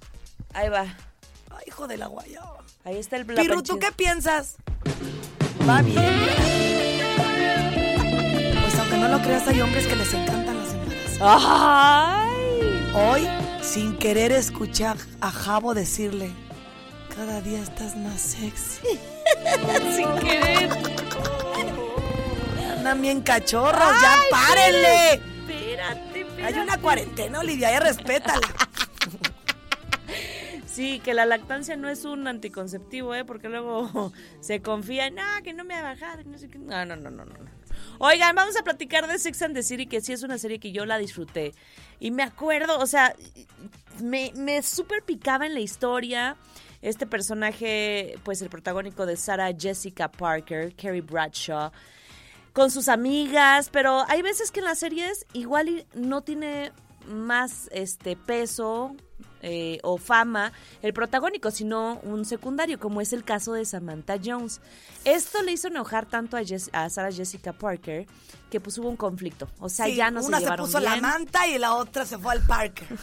[0.53, 0.81] Ahí va.
[0.81, 2.61] Ay, hijo de la guayaba.
[2.83, 4.55] Ahí está el Piru, ¿tú qué piensas?
[5.67, 6.03] Va bien.
[8.61, 11.19] Pues aunque no lo creas, hay hombres que les encantan las embarazadas.
[11.21, 12.91] ¡Ay!
[12.93, 13.27] Hoy,
[13.61, 14.95] sin querer, escuché a,
[15.31, 16.31] Jabo decirle,
[17.15, 18.99] cada día estás más sexy.
[19.95, 20.69] Sin querer.
[22.77, 25.13] Andan bien cachorros, ya párenle.
[25.13, 26.43] Espérate, espérate.
[26.43, 28.41] Hay una cuarentena, Olivia, ya respétala.
[30.71, 33.25] Sí, que la lactancia no es un anticonceptivo, ¿eh?
[33.25, 36.25] Porque luego se confían, ah, que no me va a bajar.
[36.25, 36.59] No, sé qué.
[36.59, 37.35] no, no, no, no, no.
[37.99, 40.71] Oigan, vamos a platicar de Sex and the City, que sí es una serie que
[40.71, 41.53] yo la disfruté.
[41.99, 43.13] Y me acuerdo, o sea,
[44.01, 46.37] me, me súper picaba en la historia.
[46.81, 51.71] Este personaje, pues el protagónico de Sarah Jessica Parker, Carrie Bradshaw,
[52.53, 56.71] con sus amigas, pero hay veces que en las series igual no tiene
[57.05, 58.95] más este peso
[59.41, 60.51] eh, o fama
[60.81, 64.61] el protagónico, sino un secundario, como es el caso de Samantha Jones.
[65.05, 68.05] Esto le hizo enojar tanto a, Jess- a Sarah Jessica Parker
[68.49, 69.47] que pues hubo un conflicto.
[69.59, 71.01] O sea, Sí, ya no una se se llevaron puso la bien.
[71.01, 72.85] manta y la otra se fue al parque.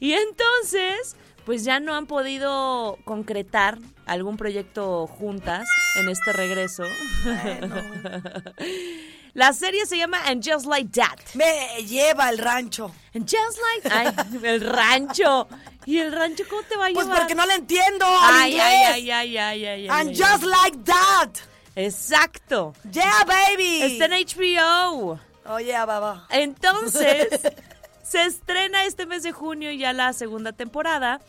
[0.00, 6.84] Y entonces, pues ya no han podido concretar algún proyecto juntas en este regreso.
[9.34, 11.18] La serie se llama And Just Like That.
[11.34, 12.92] Me lleva el rancho.
[13.14, 13.88] And Just Like...
[13.94, 15.48] Ay, el rancho.
[15.86, 17.20] ¿Y el rancho cómo te va a Pues llevar?
[17.20, 18.66] porque no le entiendo al Ay, inglés.
[18.66, 20.48] ay, ay, ay, ay, ay, ay, And ay, just ay.
[20.50, 21.30] like that.
[21.76, 22.74] Exacto.
[22.92, 23.82] Yeah, baby.
[23.82, 25.18] Está en HBO.
[25.46, 26.26] Oye, baba.
[26.30, 27.28] Entonces,
[28.02, 31.20] se estrena este mes de junio ya la segunda temporada.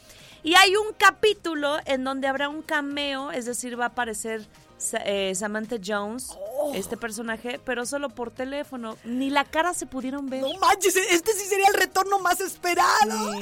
[0.44, 4.46] Y hay un capítulo en donde habrá un cameo, es decir, va a aparecer
[5.06, 6.74] eh, Samantha Jones, Oh.
[6.76, 8.98] este personaje, pero solo por teléfono.
[9.04, 10.42] Ni la cara se pudieron ver.
[10.42, 13.34] No manches, este sí sería el retorno más esperado.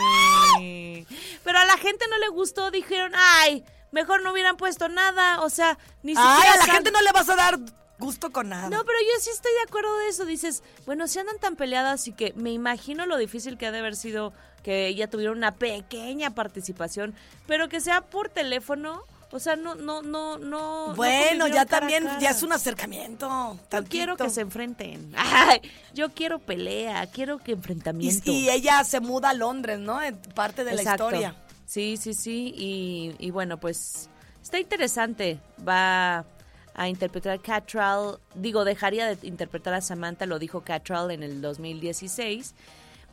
[0.58, 1.06] Sí.
[1.44, 5.50] Pero a la gente no le gustó, dijeron, ay, mejor no hubieran puesto nada, o
[5.50, 6.38] sea, ni siquiera...
[6.42, 7.60] Ay, a la gente no le vas a dar
[7.98, 8.70] gusto con nada.
[8.70, 10.26] No, pero yo sí estoy de acuerdo de eso.
[10.26, 13.80] Dices, bueno, si andan tan peleadas y que me imagino lo difícil que ha de
[13.80, 14.32] haber sido
[14.64, 17.14] que ella tuviera una pequeña participación,
[17.48, 19.04] pero que sea por teléfono.
[19.32, 20.88] O sea, no, no, no, no.
[20.88, 22.20] no bueno, ya también, cara.
[22.20, 23.60] ya es un acercamiento.
[23.72, 25.14] Yo quiero que se enfrenten.
[25.18, 25.62] Ay,
[25.94, 28.32] yo quiero pelea, quiero que enfrentamiento.
[28.32, 30.00] y ella se muda a Londres, ¿no?
[30.34, 31.12] Parte de Exacto.
[31.12, 31.36] la historia.
[31.68, 32.54] Sí, sí, sí.
[32.58, 34.10] Y, y bueno, pues
[34.42, 35.40] está interesante.
[35.68, 36.26] Va
[36.74, 38.20] a interpretar a Cattrall.
[38.34, 42.56] Digo, dejaría de interpretar a Samantha, lo dijo Cattrall en el 2016.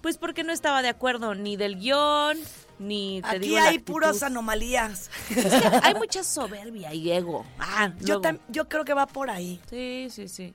[0.00, 2.38] Pues porque no estaba de acuerdo ni del guion,
[2.78, 5.10] ni te Aquí digo, hay puras anomalías.
[5.30, 7.44] Es que hay mucha soberbia y ego.
[7.58, 8.22] Ah, Yo, luego.
[8.22, 9.60] tam- yo creo que va por ahí.
[9.70, 10.54] Sí, sí, sí.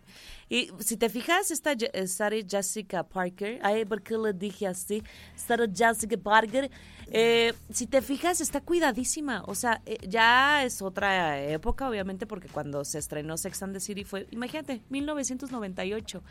[0.49, 4.67] Y si te fijas, esta Je- eh, Sarah Jessica Parker, ay, ¿por qué le dije
[4.67, 5.01] así?
[5.36, 6.69] Sarah Jessica Parker,
[7.07, 9.43] eh, si te fijas, está cuidadísima.
[9.47, 13.79] O sea, eh, ya es otra época, obviamente, porque cuando se estrenó Sex and the
[13.79, 16.21] City fue, imagínate, 1998,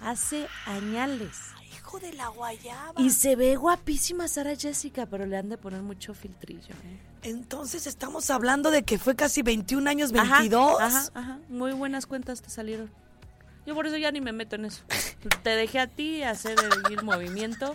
[0.00, 1.36] hace añales.
[2.00, 3.00] De la guayaba.
[3.00, 6.74] Y se ve guapísima Sarah Jessica, pero le han de poner mucho filtrillo.
[6.74, 6.98] ¿eh?
[7.22, 10.80] Entonces estamos hablando de que fue casi 21 años, Ajá, 22.
[10.80, 11.38] Ajá, ajá.
[11.48, 12.90] Muy buenas cuentas te salieron.
[13.66, 14.82] Yo por eso ya ni me meto en eso.
[15.42, 17.74] Te dejé a ti hacer el, el movimiento.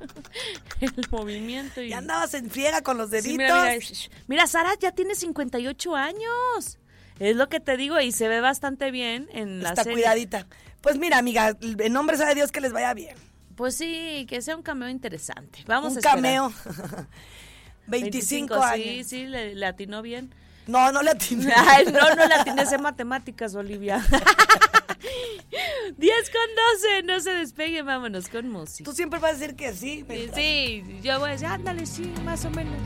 [0.80, 1.88] el movimiento y...
[1.88, 3.84] Ya andabas en friega con los deditos.
[3.84, 6.78] Sí, mira, Sara ya tiene 58 años.
[7.18, 9.96] Es lo que te digo y se ve bastante bien en la Está serie.
[9.96, 10.46] cuidadita.
[10.82, 13.16] Pues mira, amiga, en nombre de Dios que les vaya bien.
[13.58, 15.64] Pues sí, que sea un cameo interesante.
[15.66, 16.14] Vamos a Un esperar.
[16.16, 16.52] cameo.
[17.88, 19.06] 25, Sí, años.
[19.08, 20.32] sí, le, le atinó bien.
[20.68, 21.52] No, no le atiné.
[21.56, 24.04] Ay, no, no le atiné sé matemáticas, Olivia.
[25.96, 26.54] 10 con
[27.00, 28.88] 12, no se despegue, vámonos con música.
[28.88, 30.04] Tú siempre vas a decir que sí.
[30.08, 32.76] Sí, sí, yo voy a decir, ándale, sí, más o menos.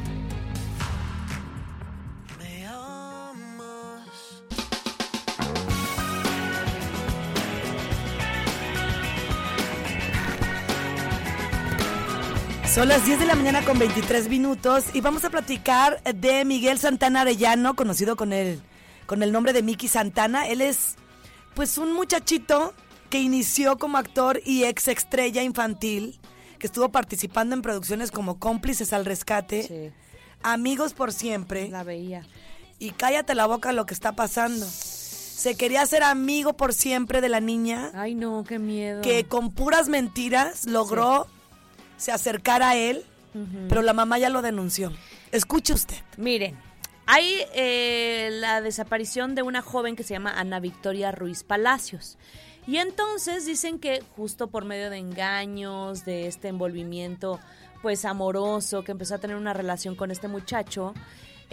[12.75, 16.79] Son las 10 de la mañana con 23 minutos y vamos a platicar de Miguel
[16.79, 18.63] Santana Arellano, conocido con el,
[19.05, 20.49] con el nombre de Miki Santana.
[20.49, 20.95] Él es
[21.55, 22.73] pues un muchachito
[23.11, 26.19] que inició como actor y ex estrella infantil,
[26.59, 29.93] que estuvo participando en producciones como Cómplices al Rescate, Sí,
[30.43, 32.27] Amigos por Siempre la veía.
[32.79, 34.65] y Cállate la boca lo que está pasando.
[34.67, 39.03] Se quería ser amigo por siempre de la niña Ay, no, qué miedo.
[39.03, 41.27] que con puras mentiras logró
[42.03, 43.05] se acercar a él,
[43.69, 44.93] pero la mamá ya lo denunció.
[45.31, 45.97] Escuche usted.
[46.17, 46.59] Miren,
[47.07, 52.19] hay eh, la desaparición de una joven que se llama Ana Victoria Ruiz Palacios.
[52.67, 57.39] Y entonces dicen que justo por medio de engaños, de este envolvimiento
[57.83, 60.95] pues amoroso, que empezó a tener una relación con este muchacho,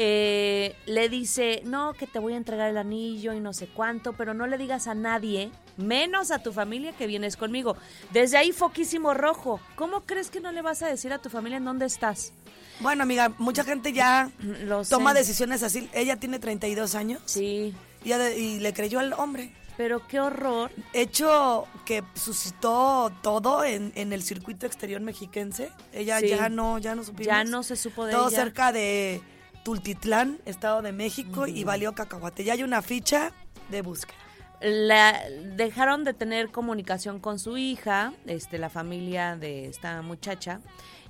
[0.01, 4.13] eh, le dice, no, que te voy a entregar el anillo y no sé cuánto,
[4.13, 7.75] pero no le digas a nadie, menos a tu familia que vienes conmigo.
[8.13, 9.59] Desde ahí foquísimo rojo.
[9.75, 12.31] ¿Cómo crees que no le vas a decir a tu familia en dónde estás?
[12.79, 14.31] Bueno, amiga, mucha gente ya
[14.63, 14.89] Lo sé.
[14.91, 15.89] toma decisiones así.
[15.93, 19.53] Ella tiene 32 años Sí, y, le creyó al hombre.
[19.75, 20.71] pero qué horror.
[20.93, 25.71] Hecho que suscitó todo en, en el circuito exterior mexiquense.
[25.91, 26.29] Ella Sí.
[26.29, 27.25] ya no, ya no supimos.
[27.25, 28.37] Ya no se supo de Todo ella.
[28.37, 29.21] cerca de
[29.69, 32.43] Tultitlán, Estado de México, y valió cacahuate.
[32.43, 33.33] Ya hay una ficha
[33.69, 34.17] de búsqueda.
[34.61, 35.21] La,
[35.55, 40.59] dejaron de tener comunicación con su hija, este, la familia de esta muchacha,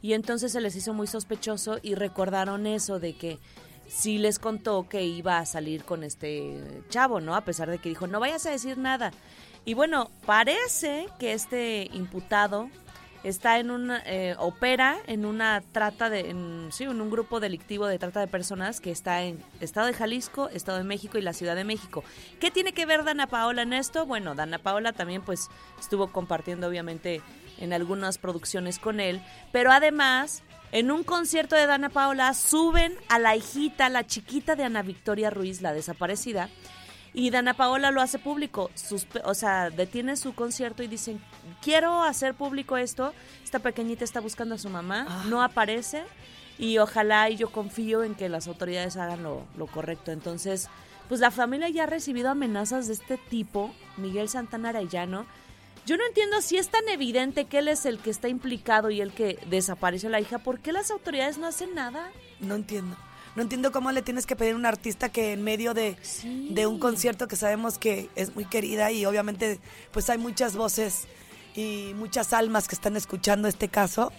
[0.01, 3.39] y entonces se les hizo muy sospechoso y recordaron eso de que
[3.87, 7.37] sí les contó que iba a salir con este chavo, ¿no?
[7.37, 9.13] A pesar de que dijo, no vayas a decir nada.
[9.63, 12.69] Y bueno, parece que este imputado
[13.23, 17.87] está en una, eh, opera en una trata de, en, sí, en un grupo delictivo
[17.87, 21.33] de trata de personas que está en Estado de Jalisco, Estado de México y la
[21.33, 22.03] Ciudad de México.
[22.39, 24.05] ¿Qué tiene que ver Dana Paola en esto?
[24.05, 27.21] Bueno, Dana Paola también pues estuvo compartiendo obviamente
[27.57, 33.19] en algunas producciones con él, pero además en un concierto de Dana Paola suben a
[33.19, 36.49] la hijita, la chiquita de Ana Victoria Ruiz, la desaparecida,
[37.13, 41.19] y Dana Paola lo hace público, suspe- o sea, detiene su concierto y dicen,
[41.61, 46.03] quiero hacer público esto, esta pequeñita está buscando a su mamá, no aparece
[46.57, 50.11] y ojalá y yo confío en que las autoridades hagan lo, lo correcto.
[50.11, 50.69] Entonces,
[51.07, 55.25] pues la familia ya ha recibido amenazas de este tipo, Miguel Santana Arellano.
[55.85, 59.01] Yo no entiendo si es tan evidente que él es el que está implicado y
[59.01, 62.11] el que desapareció a la hija, ¿por qué las autoridades no hacen nada?
[62.39, 62.95] No entiendo.
[63.35, 66.49] No entiendo cómo le tienes que pedir a un artista que en medio de, Sí.
[66.51, 69.59] de un concierto que sabemos que es muy querida y obviamente
[69.91, 71.07] pues hay muchas voces
[71.55, 74.11] y muchas almas que están escuchando este caso.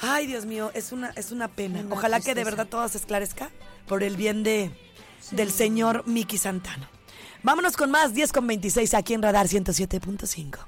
[0.00, 1.80] Ay, Dios mío, es una, es una pena.
[1.80, 3.50] Una Ojalá que de verdad todo se esclarezca
[3.86, 4.70] por el bien de,
[5.32, 6.88] del señor Miki Santana.
[7.42, 10.58] Vámonos con más 10 con 26 aquí en Radar 107.5.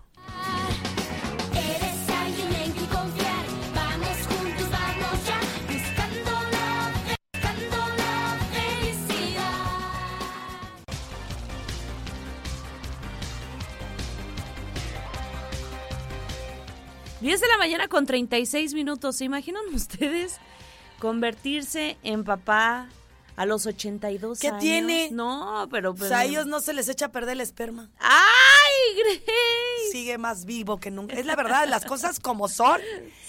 [17.61, 19.17] mañana con 36 minutos.
[19.17, 20.39] ¿Se imaginan ustedes
[20.99, 22.89] convertirse en papá
[23.37, 24.61] a los 82 ¿Qué años?
[24.61, 25.09] tiene?
[25.13, 25.91] No, pero...
[25.91, 27.91] O pues, sea, a ellos no se les echa a perder el esperma.
[27.99, 29.93] ¡Ay, Grace!
[29.93, 31.15] Sigue más vivo que nunca.
[31.15, 32.81] Es la verdad, las cosas como son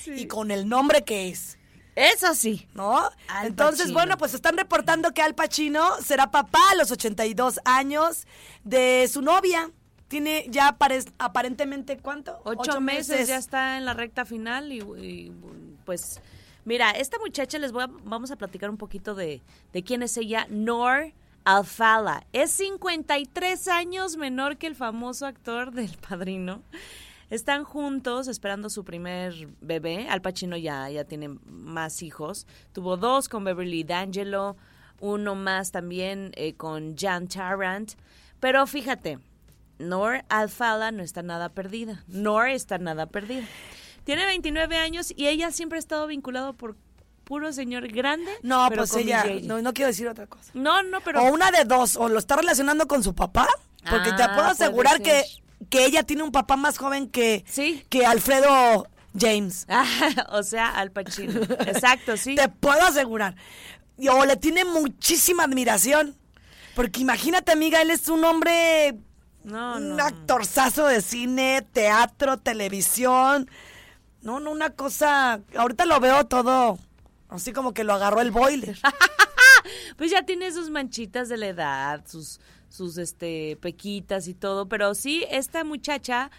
[0.06, 1.58] y con el nombre que es.
[1.96, 2.68] Eso sí.
[2.74, 3.10] ¿No?
[3.28, 3.94] Al Entonces, Pacino.
[3.94, 8.28] bueno, pues están reportando que Al Pacino será papá a los 82 años
[8.64, 9.70] de su novia.
[10.12, 12.40] Tiene ya apare- aparentemente, ¿cuánto?
[12.44, 15.32] Ocho, meses, ya está en la recta final y, y,
[15.86, 16.20] pues
[16.66, 20.18] mira, esta muchacha les voy a, vamos a platicar un poquito de, de quién es
[20.18, 21.14] ella, Nor
[21.46, 22.26] Alfala.
[22.34, 26.62] Es 53 años menor que el famoso actor del Padrino.
[27.30, 30.10] Están juntos esperando su primer bebé.
[30.10, 32.46] Al Pacino ya, ya tiene más hijos.
[32.74, 34.58] Tuvo dos con Beverly D'Angelo,
[35.00, 37.94] uno más también eh, con Jan Tarrant.
[38.42, 39.20] Pero fíjate,
[39.82, 42.04] Nor Alfala no está nada perdida.
[42.08, 43.44] Nor está nada perdida.
[44.04, 46.76] Tiene 29 años y ella siempre ha estado vinculado por
[47.24, 48.32] puro señor grande.
[48.42, 50.52] No, pero pues ella, no, no quiero decir otra cosa.
[50.54, 51.22] No, no, pero...
[51.24, 53.48] o una de dos, o lo está relacionando con su papá,
[53.90, 55.44] porque te Ah, puedo asegurar que, ser.
[55.70, 57.86] que ella tiene un papá más joven que, Sí.
[57.90, 59.66] que Alfredo James.
[60.30, 61.42] o sea, Al Pacino.
[61.42, 62.36] Exacto, sí.
[62.36, 63.36] Te puedo asegurar.
[63.98, 66.18] Y- O le tiene muchísima admiración.
[66.76, 68.98] Porque imagínate, amiga, él es un hombre,
[69.44, 70.04] No, un no.
[70.04, 73.50] actorzazo de cine, teatro, televisión.
[74.22, 75.42] No, no, una cosa.
[75.56, 76.78] Ahorita lo veo todo
[77.32, 78.78] así como que lo agarró el boiler.
[79.96, 84.68] Pues ya tiene sus manchitas de la edad, sus, sus este, pequitas y todo.
[84.68, 86.32] Pero sí, esta muchacha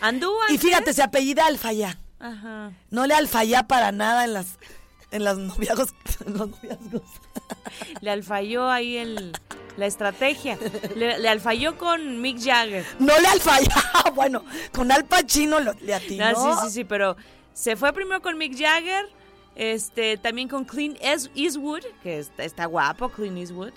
[0.00, 1.98] anduvo Y fíjate, se apellida Alfayá.
[2.20, 2.70] Ajá.
[2.90, 4.58] No le alfayá para nada en las
[5.10, 5.94] en las noviazgos,
[6.26, 7.02] en los noviazgos.
[8.00, 9.32] Le alfalló ahí el,
[9.76, 10.58] la estrategia.
[10.94, 12.84] Le, le alfalló con Mick Jagger.
[12.98, 13.74] No le alfayá,
[14.14, 16.24] bueno, con Al Pacino lo, le atinó.
[16.24, 17.16] Ah, sí, sí, sí, pero
[17.52, 19.06] se fue primero con Mick Jagger,
[19.56, 23.72] este, también con Clint Eastwood, que está, está guapo, Clint Eastwood,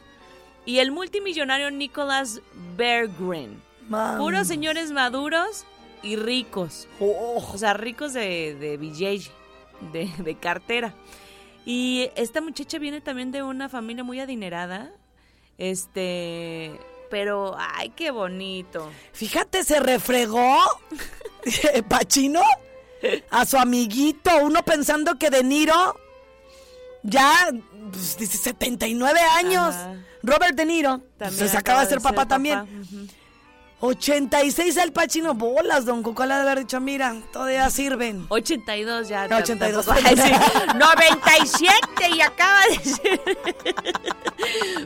[0.66, 2.42] y el multimillonario Nicholas
[2.78, 3.62] Berggren.
[4.18, 5.66] Puros señores maduros
[6.02, 6.88] y ricos.
[7.00, 7.44] Oh.
[7.54, 9.30] O sea, ricos de, de billete,
[9.92, 10.94] de, de cartera.
[11.66, 14.92] Y esta muchacha viene también de una familia muy adinerada.
[15.58, 18.92] Este, pero, ay, qué bonito.
[19.14, 20.58] Fíjate, se refregó
[21.88, 22.42] Pachino
[23.30, 25.96] a su amiguito, uno pensando que De Niro
[27.04, 27.50] ya
[27.92, 29.76] pues, dice 79 años.
[29.76, 29.96] Ajá.
[30.24, 32.66] Robert De Niro pues, se acaba de ser papá, también.
[33.86, 38.26] 86 al Pachino, bolas, don Cuco le haber dicho, mira, todavía sirven.
[38.30, 39.28] 82 ya.
[39.28, 39.86] No, 82.
[39.86, 40.32] tampoco- Ay, sí.
[40.78, 43.76] 97 y acaba de.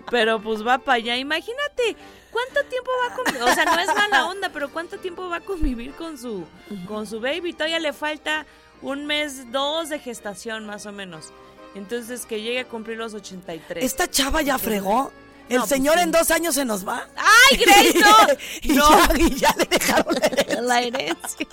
[0.09, 1.15] Pero pues va para allá.
[1.15, 1.95] Imagínate,
[2.31, 3.43] ¿cuánto tiempo va a convivir?
[3.43, 6.45] O sea, no es mala onda, pero ¿cuánto tiempo va a convivir con su,
[6.87, 7.53] con su baby?
[7.53, 8.47] Todavía le falta
[8.81, 11.31] un mes, dos de gestación más o menos.
[11.75, 13.83] Entonces que llegue a cumplir los 83.
[13.85, 15.11] Esta chava ya fregó.
[15.49, 17.07] El No, pues señor en dos años se nos va.
[17.15, 18.15] ¡Ay, Grace, no!
[18.61, 18.89] y, No.
[18.89, 20.61] ya, y ya le dejaron la herencia.
[20.61, 21.47] La herencia.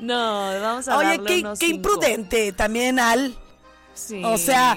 [0.00, 1.76] No, vamos a Oye, darle qué, unos qué cinco.
[1.76, 3.36] imprudente también Al.
[3.94, 4.22] Sí.
[4.24, 4.76] O sea,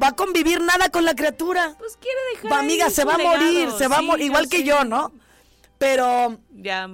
[0.00, 1.74] Va a convivir nada con la criatura.
[1.78, 2.52] Pues quiere dejar.
[2.52, 5.10] Va, amiga, se va a morir, se va a morir, igual que yo, ¿no?
[5.78, 6.88] Pero Ya,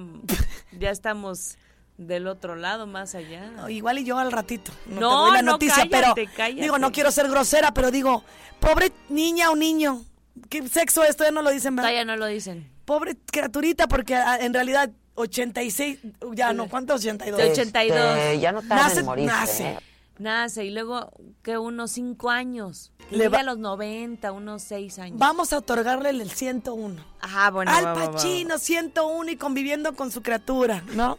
[0.71, 1.57] ya estamos
[1.97, 3.45] del otro lado, más allá.
[3.51, 4.71] No, Igual y yo al ratito.
[4.87, 6.61] No, No, te doy la no, noticia, cállate, pero cállate.
[6.61, 8.23] digo, no quiero ser grosera, pero digo,
[8.59, 10.01] pobre niña o niño.
[10.49, 11.15] ¿Qué sexo es?
[11.15, 11.89] Todavía no lo dicen, ¿verdad?
[11.89, 12.69] Todavía no lo dicen.
[12.85, 15.99] Pobre criaturita, porque ah, en realidad 86,
[16.33, 16.93] ya no, ¿cuánto?
[16.95, 17.37] 82.
[17.37, 17.97] De 82.
[18.17, 19.31] Este, ya no tarda Nace- en morirse.
[19.33, 19.67] nace.
[19.69, 19.79] ¿eh?
[20.17, 21.11] Nace y luego
[21.41, 22.91] que unos 5 años.
[23.09, 25.19] Que Le va- a los 90, unos 6 años.
[25.19, 27.03] Vamos a otorgarle el 101.
[27.21, 27.71] Ajá, bueno.
[27.71, 27.93] Al.
[28.11, 31.17] Pacino, 101 y conviviendo con su criatura, ¿no?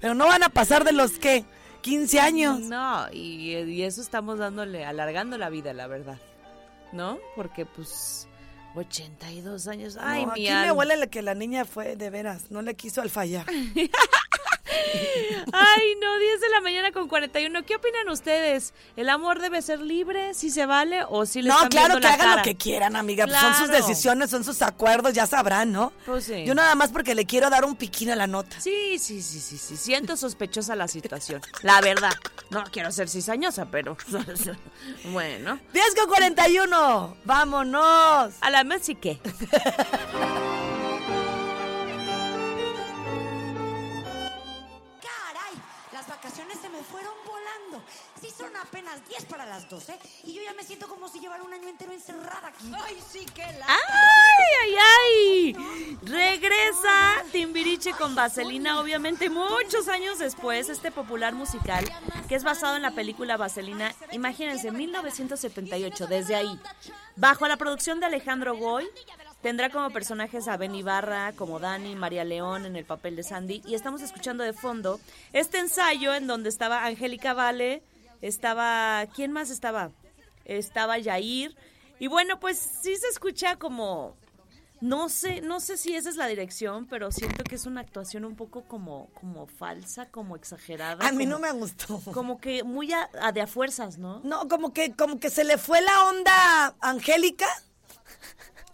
[0.00, 1.44] Pero no van a pasar de los, ¿qué?
[1.80, 2.60] 15 años.
[2.60, 6.18] No, y, y eso estamos dándole, alargando la vida, la verdad.
[6.92, 7.18] ¿No?
[7.34, 8.28] Porque pues
[8.74, 9.96] 82 años.
[10.00, 10.72] Ay, No, mi aquí me alma.
[10.74, 13.46] huele que la niña fue de veras, no le quiso al fallar.
[15.52, 17.64] Ay, no, 10 de la mañana con 41.
[17.64, 18.74] ¿Qué opinan ustedes?
[18.96, 20.34] ¿El amor debe ser libre?
[20.34, 21.00] ¿Si se vale?
[21.08, 22.36] ¿O si le No, están claro viendo que la hagan cara?
[22.38, 23.26] lo que quieran, amiga.
[23.26, 23.86] pues son sus Claro.
[23.86, 25.92] decisiones, son sus acuerdos, ya sabrán, ¿no?
[26.04, 26.44] Pues sí.
[26.44, 28.60] Yo nada más porque le quiero dar un piquín a la nota.
[28.60, 29.76] Sí, sí, sí, sí, sí.
[29.76, 31.40] Siento sospechosa la situación.
[31.62, 32.12] La verdad.
[32.50, 33.96] No quiero ser cizañosa, pero.
[35.12, 35.58] bueno.
[35.72, 38.34] 10 con 41, vámonos.
[38.40, 38.82] A la más
[48.36, 51.52] son apenas 10 para las 12 y yo ya me siento como si llevara un
[51.52, 52.70] año entero encerrada aquí.
[52.84, 53.66] Ay, sí, que la...
[53.68, 55.96] ¡Ay, ay, ay!
[56.02, 61.84] Regresa Timbiriche con Vaselina, obviamente muchos años después, este popular musical
[62.28, 66.60] que es basado en la película Vaselina, imagínense, 1978, desde ahí.
[67.14, 68.88] Bajo la producción de Alejandro Goy,
[69.42, 73.62] tendrá como personajes a Ben Ibarra, como Dani, María León en el papel de Sandy,
[73.64, 75.00] y estamos escuchando de fondo
[75.32, 77.82] este ensayo en donde estaba Angélica Vale,
[78.22, 79.06] estaba...
[79.14, 79.90] ¿Quién más estaba?
[80.44, 81.56] Estaba Yair,
[81.98, 84.16] y bueno, pues sí se escucha como
[84.82, 88.26] no sé, no sé si esa es la dirección, pero siento que es una actuación
[88.26, 91.06] un poco como, como falsa, como exagerada.
[91.08, 92.00] A mí como- no me gustó.
[92.12, 94.20] Como que muy a, a de a fuerzas, ¿no?
[94.22, 97.46] No, como que, como que se le fue la onda angélica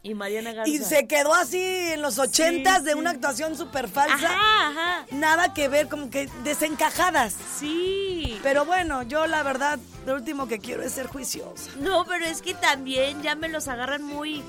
[0.05, 0.69] Y Mariana Garza.
[0.69, 2.99] y se quedó así en los ochentas de sí.
[2.99, 4.15] una actuación súper falsa.
[4.15, 5.07] Ajá, ajá.
[5.13, 7.37] Nada que ver, como que desencajadas.
[7.59, 8.39] Sí.
[8.43, 11.71] Pero bueno, yo la verdad, lo último que quiero es ser juiciosa.
[11.77, 14.43] No, pero es que también ya me los agarran muy,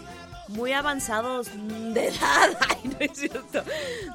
[0.47, 2.57] muy avanzados de edad.
[2.69, 3.63] Ay, no es cierto.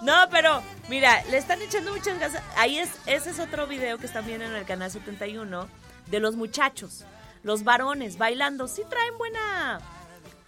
[0.03, 2.43] No, pero mira, le están echando muchas ganas.
[2.57, 5.69] Ahí es, ese es otro video que están viendo en el canal 71
[6.07, 7.05] de los muchachos,
[7.45, 8.67] los varones bailando.
[8.67, 9.81] Sí traen buena,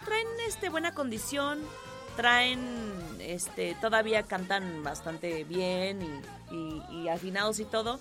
[0.05, 1.59] traen este buena condición,
[2.15, 2.59] traen,
[3.19, 6.01] este, todavía cantan bastante bien
[6.51, 7.99] y, y- y afinados y todo.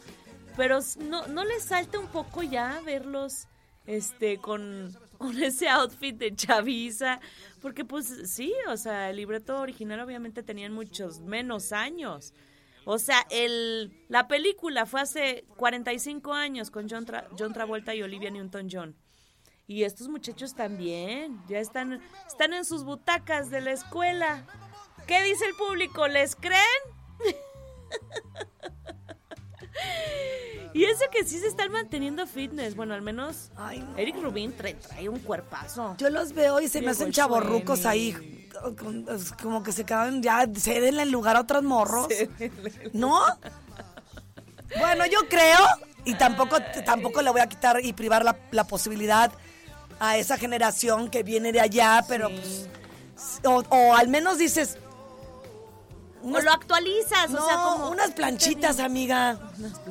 [0.56, 3.46] Pero no, no les salta un poco ya verlos
[3.86, 7.20] este con, con ese outfit de chaviza,
[7.62, 12.34] porque pues sí, o sea, el libreto original obviamente tenían muchos menos años.
[12.86, 18.02] O sea, el, la película fue hace 45 años con John, Tra- John Travolta y
[18.02, 18.96] Olivia Newton-John.
[19.70, 24.44] Y estos muchachos también, ya están, están en sus butacas de la escuela.
[25.06, 26.08] ¿Qué dice el público?
[26.08, 26.58] ¿Les creen?
[30.72, 32.76] Y eso que sí se están manteniendo fitness.
[32.76, 33.96] Bueno, al menos Ay, no.
[33.96, 35.96] Eric Rubin trae, trae un cuerpazo.
[35.98, 38.12] Yo los veo y se me hacen chavorrucos Schwenny.
[38.14, 38.48] ahí.
[38.78, 42.06] con- es Como que se quedan ya, ceden el lugar a otros morros.
[42.92, 43.20] ¿No?
[44.78, 45.58] Bueno, yo creo,
[46.04, 49.32] y tampoco, tampoco le voy a quitar y privar la, la posibilidad
[50.00, 52.66] a esa generación que viene de allá, pero pues,
[53.44, 54.78] o, o al menos dices,
[56.22, 57.90] O lo actualizas, no, o sea, como...
[57.90, 59.38] unas planchitas, amiga.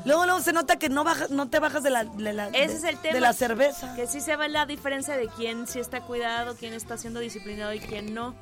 [0.05, 2.67] Luego, luego se nota que no bajas, no te bajas de la, de la, Ese
[2.67, 3.13] de- es el tema.
[3.15, 3.95] de la cerveza.
[3.95, 7.73] Que sí se ve la diferencia de quién sí está cuidado, quién está siendo disciplinado
[7.73, 8.35] y quién no.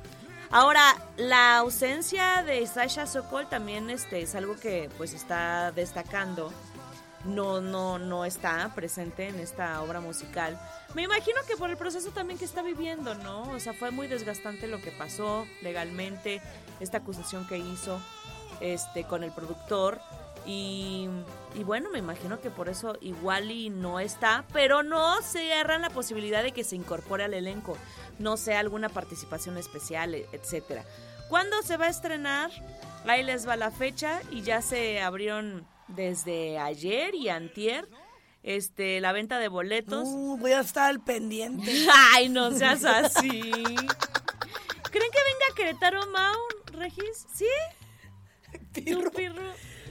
[0.50, 0.82] Ahora,
[1.18, 6.50] la ausencia de Sasha Sokol también este, es algo que pues está destacando.
[7.28, 10.58] No, no, no está presente en esta obra musical.
[10.94, 13.42] Me imagino que por el proceso también que está viviendo, ¿no?
[13.50, 16.40] O sea, fue muy desgastante lo que pasó legalmente,
[16.80, 18.00] esta acusación que hizo
[18.60, 20.00] este con el productor.
[20.46, 21.10] Y,
[21.66, 26.42] bueno, me imagino que por eso igual y no está, pero no cierran la posibilidad
[26.42, 27.76] de que se incorpore al elenco,
[28.18, 30.84] no sea alguna participación especial, e- etcétera.
[31.28, 32.50] ¿Cuándo se va a estrenar?
[33.06, 37.88] Ahí les va la fecha y ya se abrieron desde ayer y antier
[38.42, 40.06] este la venta de boletos.
[40.06, 41.70] Uh, voy a estar al pendiente.
[42.14, 43.28] Ay, no seas así.
[43.30, 46.38] ¿Creen que venga a Querétaro Mau,
[46.72, 47.26] Regis?
[47.34, 47.46] ¿Sí?
[48.72, 49.10] Pirro.
[49.10, 49.42] ¿Tú, Pirro?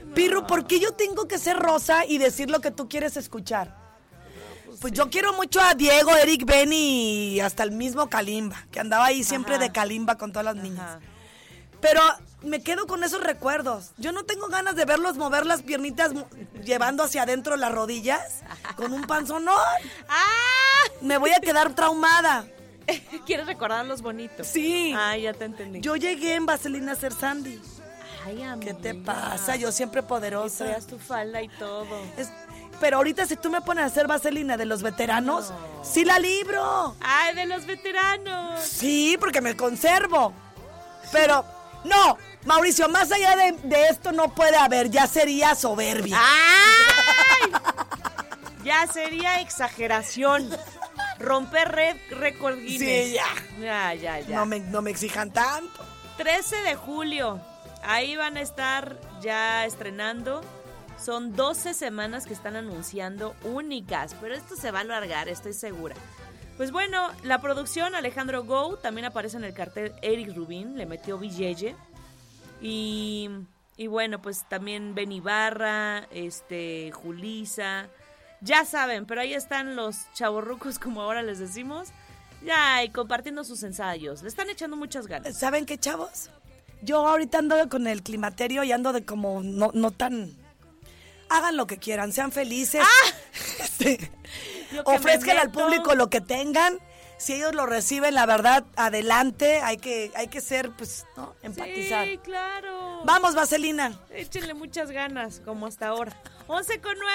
[0.04, 0.14] No.
[0.14, 3.76] Pirro, ¿por qué yo tengo que ser rosa y decir lo que tú quieres escuchar?
[4.80, 9.06] Pues yo quiero mucho a Diego, Eric, Benny y hasta el mismo Kalimba, que andaba
[9.06, 9.64] ahí siempre Ajá.
[9.64, 10.98] de Kalimba con todas las niñas.
[11.80, 12.00] Pero
[12.42, 13.90] me quedo con esos recuerdos.
[13.98, 16.12] Yo no tengo ganas de verlos mover las piernitas
[16.64, 18.42] llevando hacia adentro las rodillas
[18.76, 19.56] con un panzonón.
[20.08, 20.90] ¡Ah!
[21.00, 22.46] Me voy a quedar traumada.
[23.26, 24.46] ¿Quieres recordar los bonitos?
[24.46, 24.94] Sí.
[24.96, 25.80] Ah, ya te entendí.
[25.80, 27.60] Yo llegué en Vaselina a ser Sandy.
[28.24, 28.74] Ay, ¿Qué amiga.
[28.78, 29.56] te pasa?
[29.56, 30.64] Yo siempre Y poderosa.
[30.64, 31.86] traías tu falda y todo.
[32.16, 32.30] Es-
[32.80, 36.94] pero ahorita si tú me pones a hacer vaselina de los veteranos, sí la libro.
[37.00, 38.60] ¡Ay, de los veteranos!
[38.62, 40.32] Sí, porque me conservo.
[41.10, 41.44] Pero,
[41.84, 46.18] no, Mauricio, más allá de, de esto no puede haber, ya sería soberbia.
[46.20, 47.52] ¡Ay!
[48.64, 50.50] Ya sería exageración.
[51.18, 53.06] Romper red, récord Guinness.
[53.06, 53.24] Sí, ya.
[53.60, 54.36] Ya, ya, ya.
[54.36, 55.84] No, me, no me exijan tanto.
[56.16, 57.40] 13 de julio.
[57.82, 60.42] Ahí van a estar ya estrenando.
[61.02, 65.94] Son 12 semanas que están anunciando únicas, pero esto se va a alargar, estoy segura.
[66.58, 71.16] Pues bueno, la producción Alejandro Go también aparece en el cartel Eric Rubin, le metió
[71.16, 71.76] Villeye.
[72.60, 73.30] Y,
[73.76, 77.86] y bueno, pues también Ben Ibarra, este, Julisa.
[78.40, 81.90] Ya saben, pero ahí están los chavorrucos, como ahora les decimos.
[82.44, 84.22] Ya, y compartiendo sus ensayos.
[84.22, 85.38] Le están echando muchas ganas.
[85.38, 86.28] ¿Saben qué, chavos?
[86.82, 90.36] Yo ahorita ando con el climaterio y ando de como no, no tan...
[91.28, 92.82] Hagan lo que quieran, sean felices.
[93.60, 96.78] Este, que me ofrezcan al público lo que tengan.
[97.18, 99.60] Si ellos lo reciben, la verdad, adelante.
[99.62, 101.34] Hay que, hay que ser, pues, ¿no?
[101.42, 102.06] Empatizar.
[102.06, 103.02] Sí, claro.
[103.04, 103.98] Vamos, Vaselina.
[104.10, 106.16] Échenle muchas ganas, como hasta ahora.
[106.46, 107.12] 11 con 9.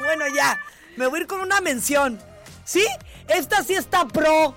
[0.00, 0.60] Bueno, ya.
[0.96, 2.20] Me voy a ir con una mención.
[2.64, 2.86] ¿Sí?
[3.28, 4.54] Esta sí está pro.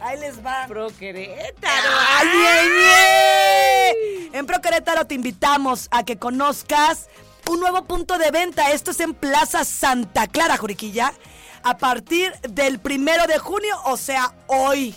[0.00, 0.66] Ahí les va.
[0.66, 1.90] Pro Querétaro.
[2.10, 4.30] ¡Ay, ay, ay!
[4.34, 7.08] En Pro Querétaro te invitamos a que conozcas
[7.50, 8.70] un nuevo punto de venta.
[8.72, 11.12] Esto es en Plaza Santa Clara, Juriquilla.
[11.62, 14.94] A partir del primero de junio, o sea, hoy.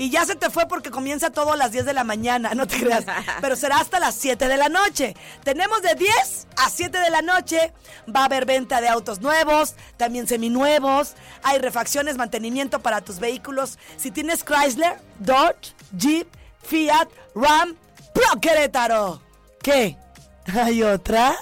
[0.00, 2.66] Y ya se te fue porque comienza todo a las 10 de la mañana, no
[2.66, 3.04] te creas.
[3.42, 5.14] Pero será hasta las 7 de la noche.
[5.44, 7.74] Tenemos de 10 a 7 de la noche.
[8.14, 11.16] Va a haber venta de autos nuevos, también seminuevos.
[11.42, 13.78] Hay refacciones, mantenimiento para tus vehículos.
[13.98, 16.28] Si tienes Chrysler, Dodge, Jeep,
[16.62, 17.76] Fiat, Ram,
[18.14, 19.20] Pro Querétaro.
[19.62, 19.98] ¿Qué?
[20.54, 21.36] ¿Hay otra?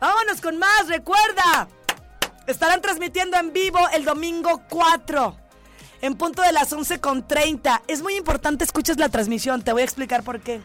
[0.00, 1.68] Vámonos con más, recuerda.
[2.46, 5.36] Estarán transmitiendo en vivo el domingo 4.
[6.00, 7.82] En punto de las 11.30.
[7.86, 9.62] Es muy importante escuches la transmisión.
[9.62, 10.62] Te voy a explicar por qué.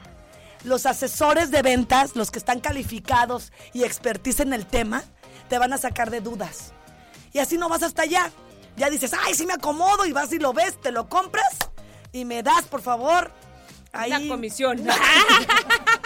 [0.63, 5.03] Los asesores de ventas, los que están calificados y expertise en el tema,
[5.49, 6.71] te van a sacar de dudas.
[7.33, 8.31] Y así no vas hasta allá.
[8.77, 11.57] Ya dices, ay, sí me acomodo y vas y lo ves, te lo compras
[12.13, 13.31] y me das, por favor.
[13.91, 14.09] Ahí.
[14.09, 14.81] La comisión.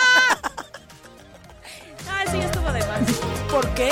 [2.10, 3.01] ah, sí, estuvo de más.
[3.51, 3.91] ¿Por qué?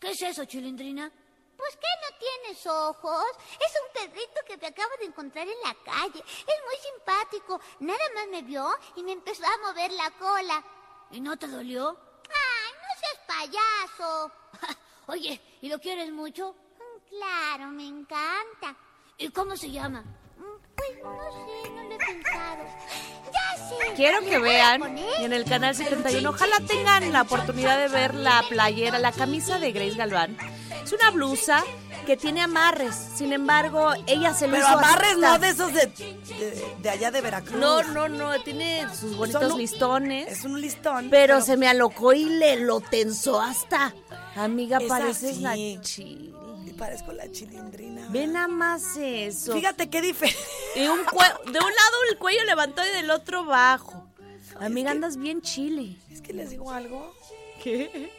[0.00, 1.10] ¿Qué es eso, chilindrina?
[1.56, 3.24] Pues que no tienes ojos.
[3.64, 6.18] Es un perrito que te acabo de encontrar en la calle.
[6.18, 7.60] Es muy simpático.
[7.80, 10.64] Nada más me vio y me empezó a mover la cola.
[11.10, 11.96] ¿Y no te dolió?
[12.28, 14.32] Ay, no seas payaso.
[15.06, 16.56] Oye, ¿y lo quieres mucho?
[17.08, 18.76] Claro, me encanta.
[19.18, 20.02] ¿Y cómo se llama?
[21.02, 22.64] Pues no sé, no lo he pensado.
[23.32, 23.94] Ya sé.
[23.94, 26.30] Quiero que vean y en el canal peluchín, 71.
[26.30, 30.36] Ojalá tengan la oportunidad de ver la playera, la camisa de Grace Galván.
[30.84, 31.62] Es una blusa
[32.06, 32.94] que tiene amarres.
[33.14, 36.90] Sin embargo, ella se lo Pero hizo amarres hasta- no de esos de, de, de
[36.90, 37.54] allá de Veracruz.
[37.60, 40.26] No, no, no, tiene sus bonitos un- listones.
[40.38, 41.08] Es un listón.
[41.10, 43.94] Pero, se me alocó y le lo tensó hasta.
[44.34, 45.40] Amiga, Es pareces así.
[45.40, 46.32] la chile.
[46.82, 48.04] Parezco la chilindrina.
[48.08, 49.52] Ve nada más eso.
[49.52, 50.00] Fíjate qué
[50.90, 54.04] un cue- de un lado el cuello levantó y del otro bajo.
[54.58, 55.94] Amiga, andas bien chile.
[56.10, 57.14] Es que les digo algo.
[57.62, 58.10] ¿Qué?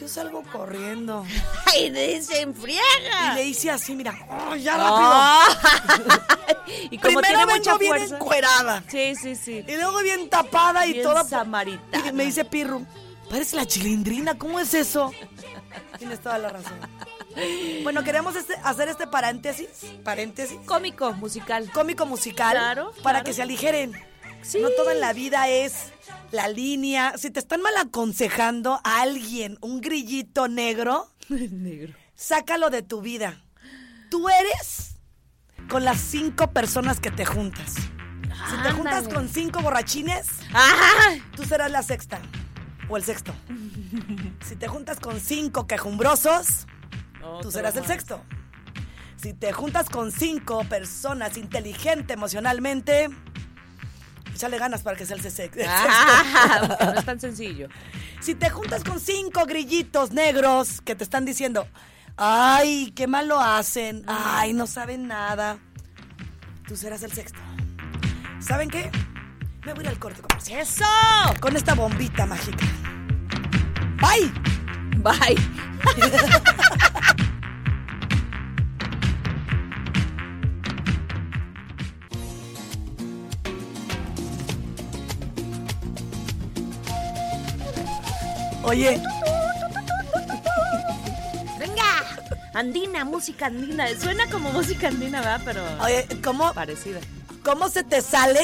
[0.00, 1.26] Yo salgo corriendo.
[1.66, 3.34] Ay, de- se Y enfriega.
[3.34, 4.16] le hice así, mira.
[4.50, 5.42] ¡oh, ya Ah.
[6.68, 8.16] y como Primero tiene vengo mucha bien fuerza.
[8.18, 8.84] encuerada.
[8.88, 9.64] Sí, sí, sí.
[9.66, 11.24] Y luego bien tapada y toda.
[11.24, 12.06] samaritana.
[12.08, 12.86] Y me dice Pirru,
[13.28, 15.10] parece la chilindrina, ¿cómo es eso?
[15.98, 16.78] Tienes toda la razón.
[17.82, 19.68] Bueno, queremos este- hacer este paréntesis,
[20.04, 21.70] paréntesis, Cómico, musical.
[21.72, 23.24] cómico musical, Claro, para claro.
[23.24, 23.92] que se aligeren.
[24.42, 24.58] Sí.
[24.60, 25.92] No todo en la vida es
[26.30, 27.14] la línea.
[27.18, 31.94] Si te están mal aconsejando a alguien, un grillito negro, Negro.
[32.14, 33.42] sácalo de tu vida.
[34.10, 34.96] Tú eres
[35.68, 37.74] con las cinco personas que te juntas.
[37.74, 41.14] Si te juntas con cinco borrachines, ¡Ah!
[41.34, 42.20] tú serás la sexta
[42.88, 43.34] o el sexto.
[44.46, 46.66] Si te juntas con cinco quejumbrosos,
[47.42, 48.20] tú serás el sexto.
[49.16, 53.08] Si te juntas con cinco personas inteligentes emocionalmente,
[54.34, 55.60] échale ganas para que sea el el sexto.
[55.68, 57.68] Ah, no es tan sencillo.
[58.20, 61.66] Si te juntas con cinco grillitos negros que te están diciendo,
[62.16, 64.02] Ay, qué mal lo hacen.
[64.06, 65.58] Ay, no saben nada.
[66.66, 67.38] Tú serás el sexto.
[68.40, 68.90] ¿Saben qué?
[69.66, 70.60] Me voy al corte comercial.
[70.60, 70.84] ¡Eso!
[71.40, 72.64] Con esta bombita mágica.
[74.00, 74.32] ¡Bye!
[75.02, 75.36] Bye.
[88.66, 89.00] Oye,
[91.58, 91.84] Venga.
[92.54, 93.86] Andina, música andina.
[94.00, 95.40] Suena como música andina, ¿verdad?
[95.44, 97.00] Pero oye, ¿cómo, parecida.
[97.44, 98.40] ¿cómo se te sale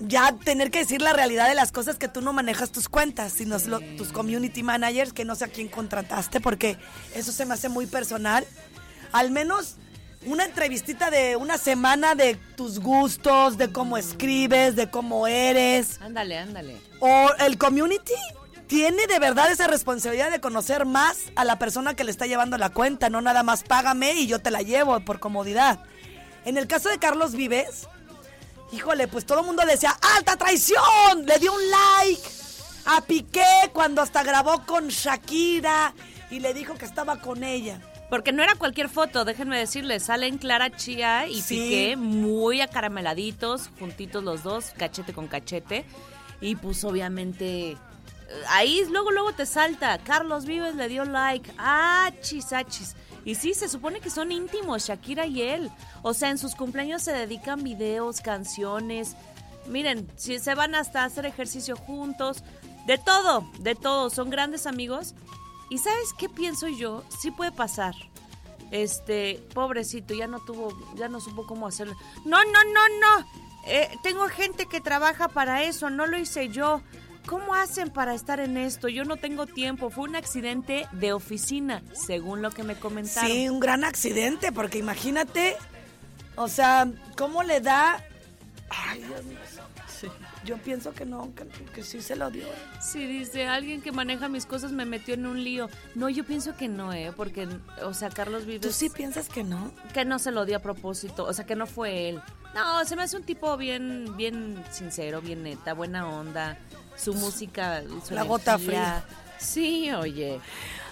[0.00, 3.32] ya tener que decir la realidad de las cosas que tú no manejas tus cuentas,
[3.32, 6.78] sino es lo- tus community managers, que no sé a quién contrataste, porque
[7.14, 8.46] eso se me hace muy personal.
[9.10, 9.74] Al menos
[10.24, 16.00] una entrevistita de una semana de tus gustos, de cómo escribes, de cómo eres.
[16.00, 16.76] Ándale, ándale.
[17.00, 18.14] O el community
[18.68, 22.58] tiene de verdad esa responsabilidad de conocer más a la persona que le está llevando
[22.58, 25.80] la cuenta, no nada más págame y yo te la llevo por comodidad.
[26.44, 27.88] En el caso de Carlos Vives,
[28.70, 31.24] híjole, pues todo el mundo decía, ¡alta traición!
[31.26, 32.22] Le dio un like
[32.84, 35.94] a Piqué cuando hasta grabó con Shakira
[36.30, 37.80] y le dijo que estaba con ella.
[38.10, 40.04] Porque no era cualquier foto, déjenme decirles.
[40.04, 41.58] Salen Clara Chía y Sí.
[41.58, 45.84] Piqué muy acarameladitos, juntitos los dos, cachete con cachete.
[46.40, 47.76] Y pues obviamente.
[48.48, 49.98] Ahí luego, luego te salta.
[49.98, 51.52] Carlos Vives le dio like.
[51.56, 52.94] Achis, achis.
[53.24, 55.70] Y sí, se supone que son íntimos, Shakira y él.
[56.02, 59.16] O sea, en sus cumpleaños se dedican videos, canciones.
[59.66, 62.42] Miren, si se van hasta hacer ejercicio juntos.
[62.86, 64.10] De todo, de todo.
[64.10, 65.14] Son grandes amigos.
[65.70, 67.04] ¿Y sabes qué pienso yo?
[67.20, 67.94] Sí puede pasar.
[68.70, 71.94] Este, pobrecito, ya no tuvo, ya no supo cómo hacerlo.
[72.24, 73.26] No, no, no, no.
[73.66, 76.82] Eh, tengo gente que trabaja para eso, no lo hice yo.
[77.28, 78.88] ¿Cómo hacen para estar en esto?
[78.88, 79.90] Yo no tengo tiempo.
[79.90, 83.30] Fue un accidente de oficina, según lo que me comentaron.
[83.30, 85.56] Sí, un gran accidente, porque imagínate,
[86.36, 88.02] o sea, ¿cómo le da?
[88.70, 89.38] Ay, Dios mío.
[90.44, 92.46] Yo pienso que no, que, que sí se lo dio.
[92.80, 95.68] Sí, dice, alguien que maneja mis cosas me metió en un lío.
[95.94, 97.12] No, yo pienso que no, ¿eh?
[97.14, 97.46] Porque,
[97.82, 98.62] o sea, Carlos Vives...
[98.62, 99.70] ¿Tú sí piensas que no?
[99.92, 102.22] que no se lo dio a propósito, o sea, que no fue él.
[102.54, 106.56] No, se me hace un tipo bien, bien sincero, bien neta, buena onda.
[106.98, 109.04] Su música, su La gota energía.
[109.38, 110.40] Sí, oye.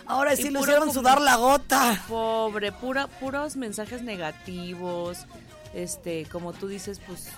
[0.07, 2.03] Ahora Y sí lo puro hicieron sudar la gota.
[2.09, 5.27] Pobre, pura, puros mensajes negativos.
[5.75, 7.29] Este, como tú dices, pues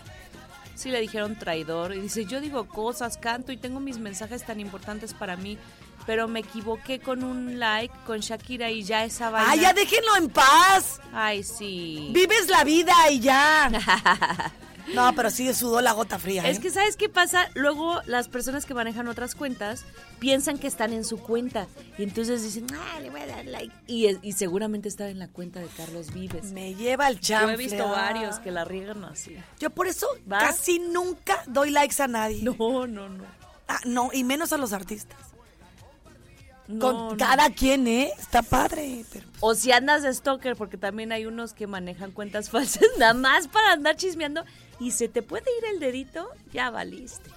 [0.75, 1.95] sí le dijeron traidor.
[1.95, 5.59] Y dice, yo digo cosas, canto y tengo mis mensajes tan importantes para mí.
[6.07, 9.51] Pero me equivoqué con un like con Shakira y ya esa vaina.
[9.51, 11.01] Ay, ya déjenlo en paz.
[11.12, 12.11] Ay, sí.
[12.12, 13.71] Vives la vida y ya.
[14.95, 16.49] No, pero sí sudó la gota fría.
[16.49, 16.61] Es ¿eh?
[16.61, 17.51] que, ¿sabes qué pasa?
[17.55, 19.84] Luego las personas que manejan otras cuentas
[20.18, 21.66] piensan que están en su cuenta.
[21.97, 23.74] Y entonces dicen, ah, le voy a dar like.
[23.86, 26.53] Y, seguramente estaba en la cuenta de Carlos Vives.
[26.53, 27.55] me lleva el Yo chanfle.
[27.55, 27.91] he visto ah.
[27.91, 29.36] varios que la riegan así.
[29.59, 30.39] Yo por eso ¿Va?
[30.39, 32.43] casi nunca doy likes a nadie.
[32.43, 33.24] No, no, no.
[33.68, 35.18] Ah, no, y menos a los artistas.
[36.69, 37.16] No, Con no.
[37.16, 38.12] cada quien, ¿eh?
[38.19, 39.27] Está padre, pero...
[39.41, 43.49] O si andas de stalker, porque también hay unos que manejan cuentas falsas nada más
[43.49, 44.45] para andar chismeando
[44.79, 47.31] y se te puede ir el dedito, ya valiste.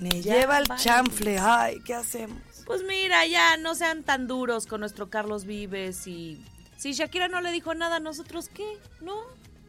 [0.00, 1.38] Me Ya lleva el chanfle.
[1.38, 2.38] Ay, ¿qué hacemos?
[2.64, 6.42] Pues mira, ya no sean tan duros con nuestro Carlos Vives y
[6.76, 8.78] si Shakira no le dijo nada, ¿nosotros qué?
[9.00, 9.16] ¿No?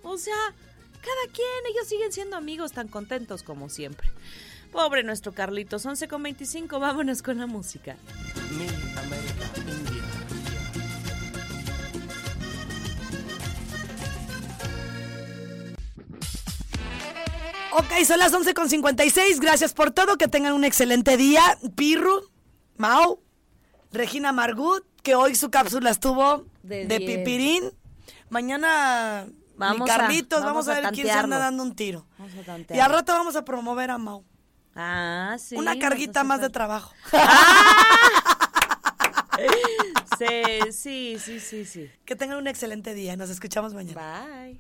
[0.04, 0.36] O sea,
[1.02, 4.10] cada quien, ellos siguen siendo amigos tan contentos como siempre.
[4.72, 7.96] Pobre nuestro Carlitos, 11 con 25, vámonos con la música.
[8.58, 8.66] Mi
[8.98, 10.04] América India.
[17.72, 19.40] Ok, son las 11 con 56.
[19.40, 20.18] Gracias por todo.
[20.18, 21.42] Que tengan un excelente día.
[21.76, 22.30] Pirru,
[22.78, 23.22] Mau,
[23.92, 27.72] Regina Margut, que hoy su cápsula estuvo De pipirín.
[28.30, 31.76] Mañana, Vamos mi a- Carlitos, vamos vamos, a, a ver quién se anda dando un
[31.76, 32.06] tiro.
[32.18, 32.34] Vamos
[32.70, 34.24] a Y al rato vamos a promover a Mau.
[34.76, 35.56] Ah, sí.
[35.56, 36.94] Una carguita más de trabajo.
[40.18, 40.26] Sí,
[40.72, 41.92] sí, sí, sí, sí.
[42.06, 43.16] que tengan un excelente día.
[43.16, 44.26] Nos escuchamos mañana.
[44.46, 44.60] Bye.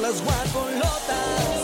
[0.00, 1.63] Las guacolotas.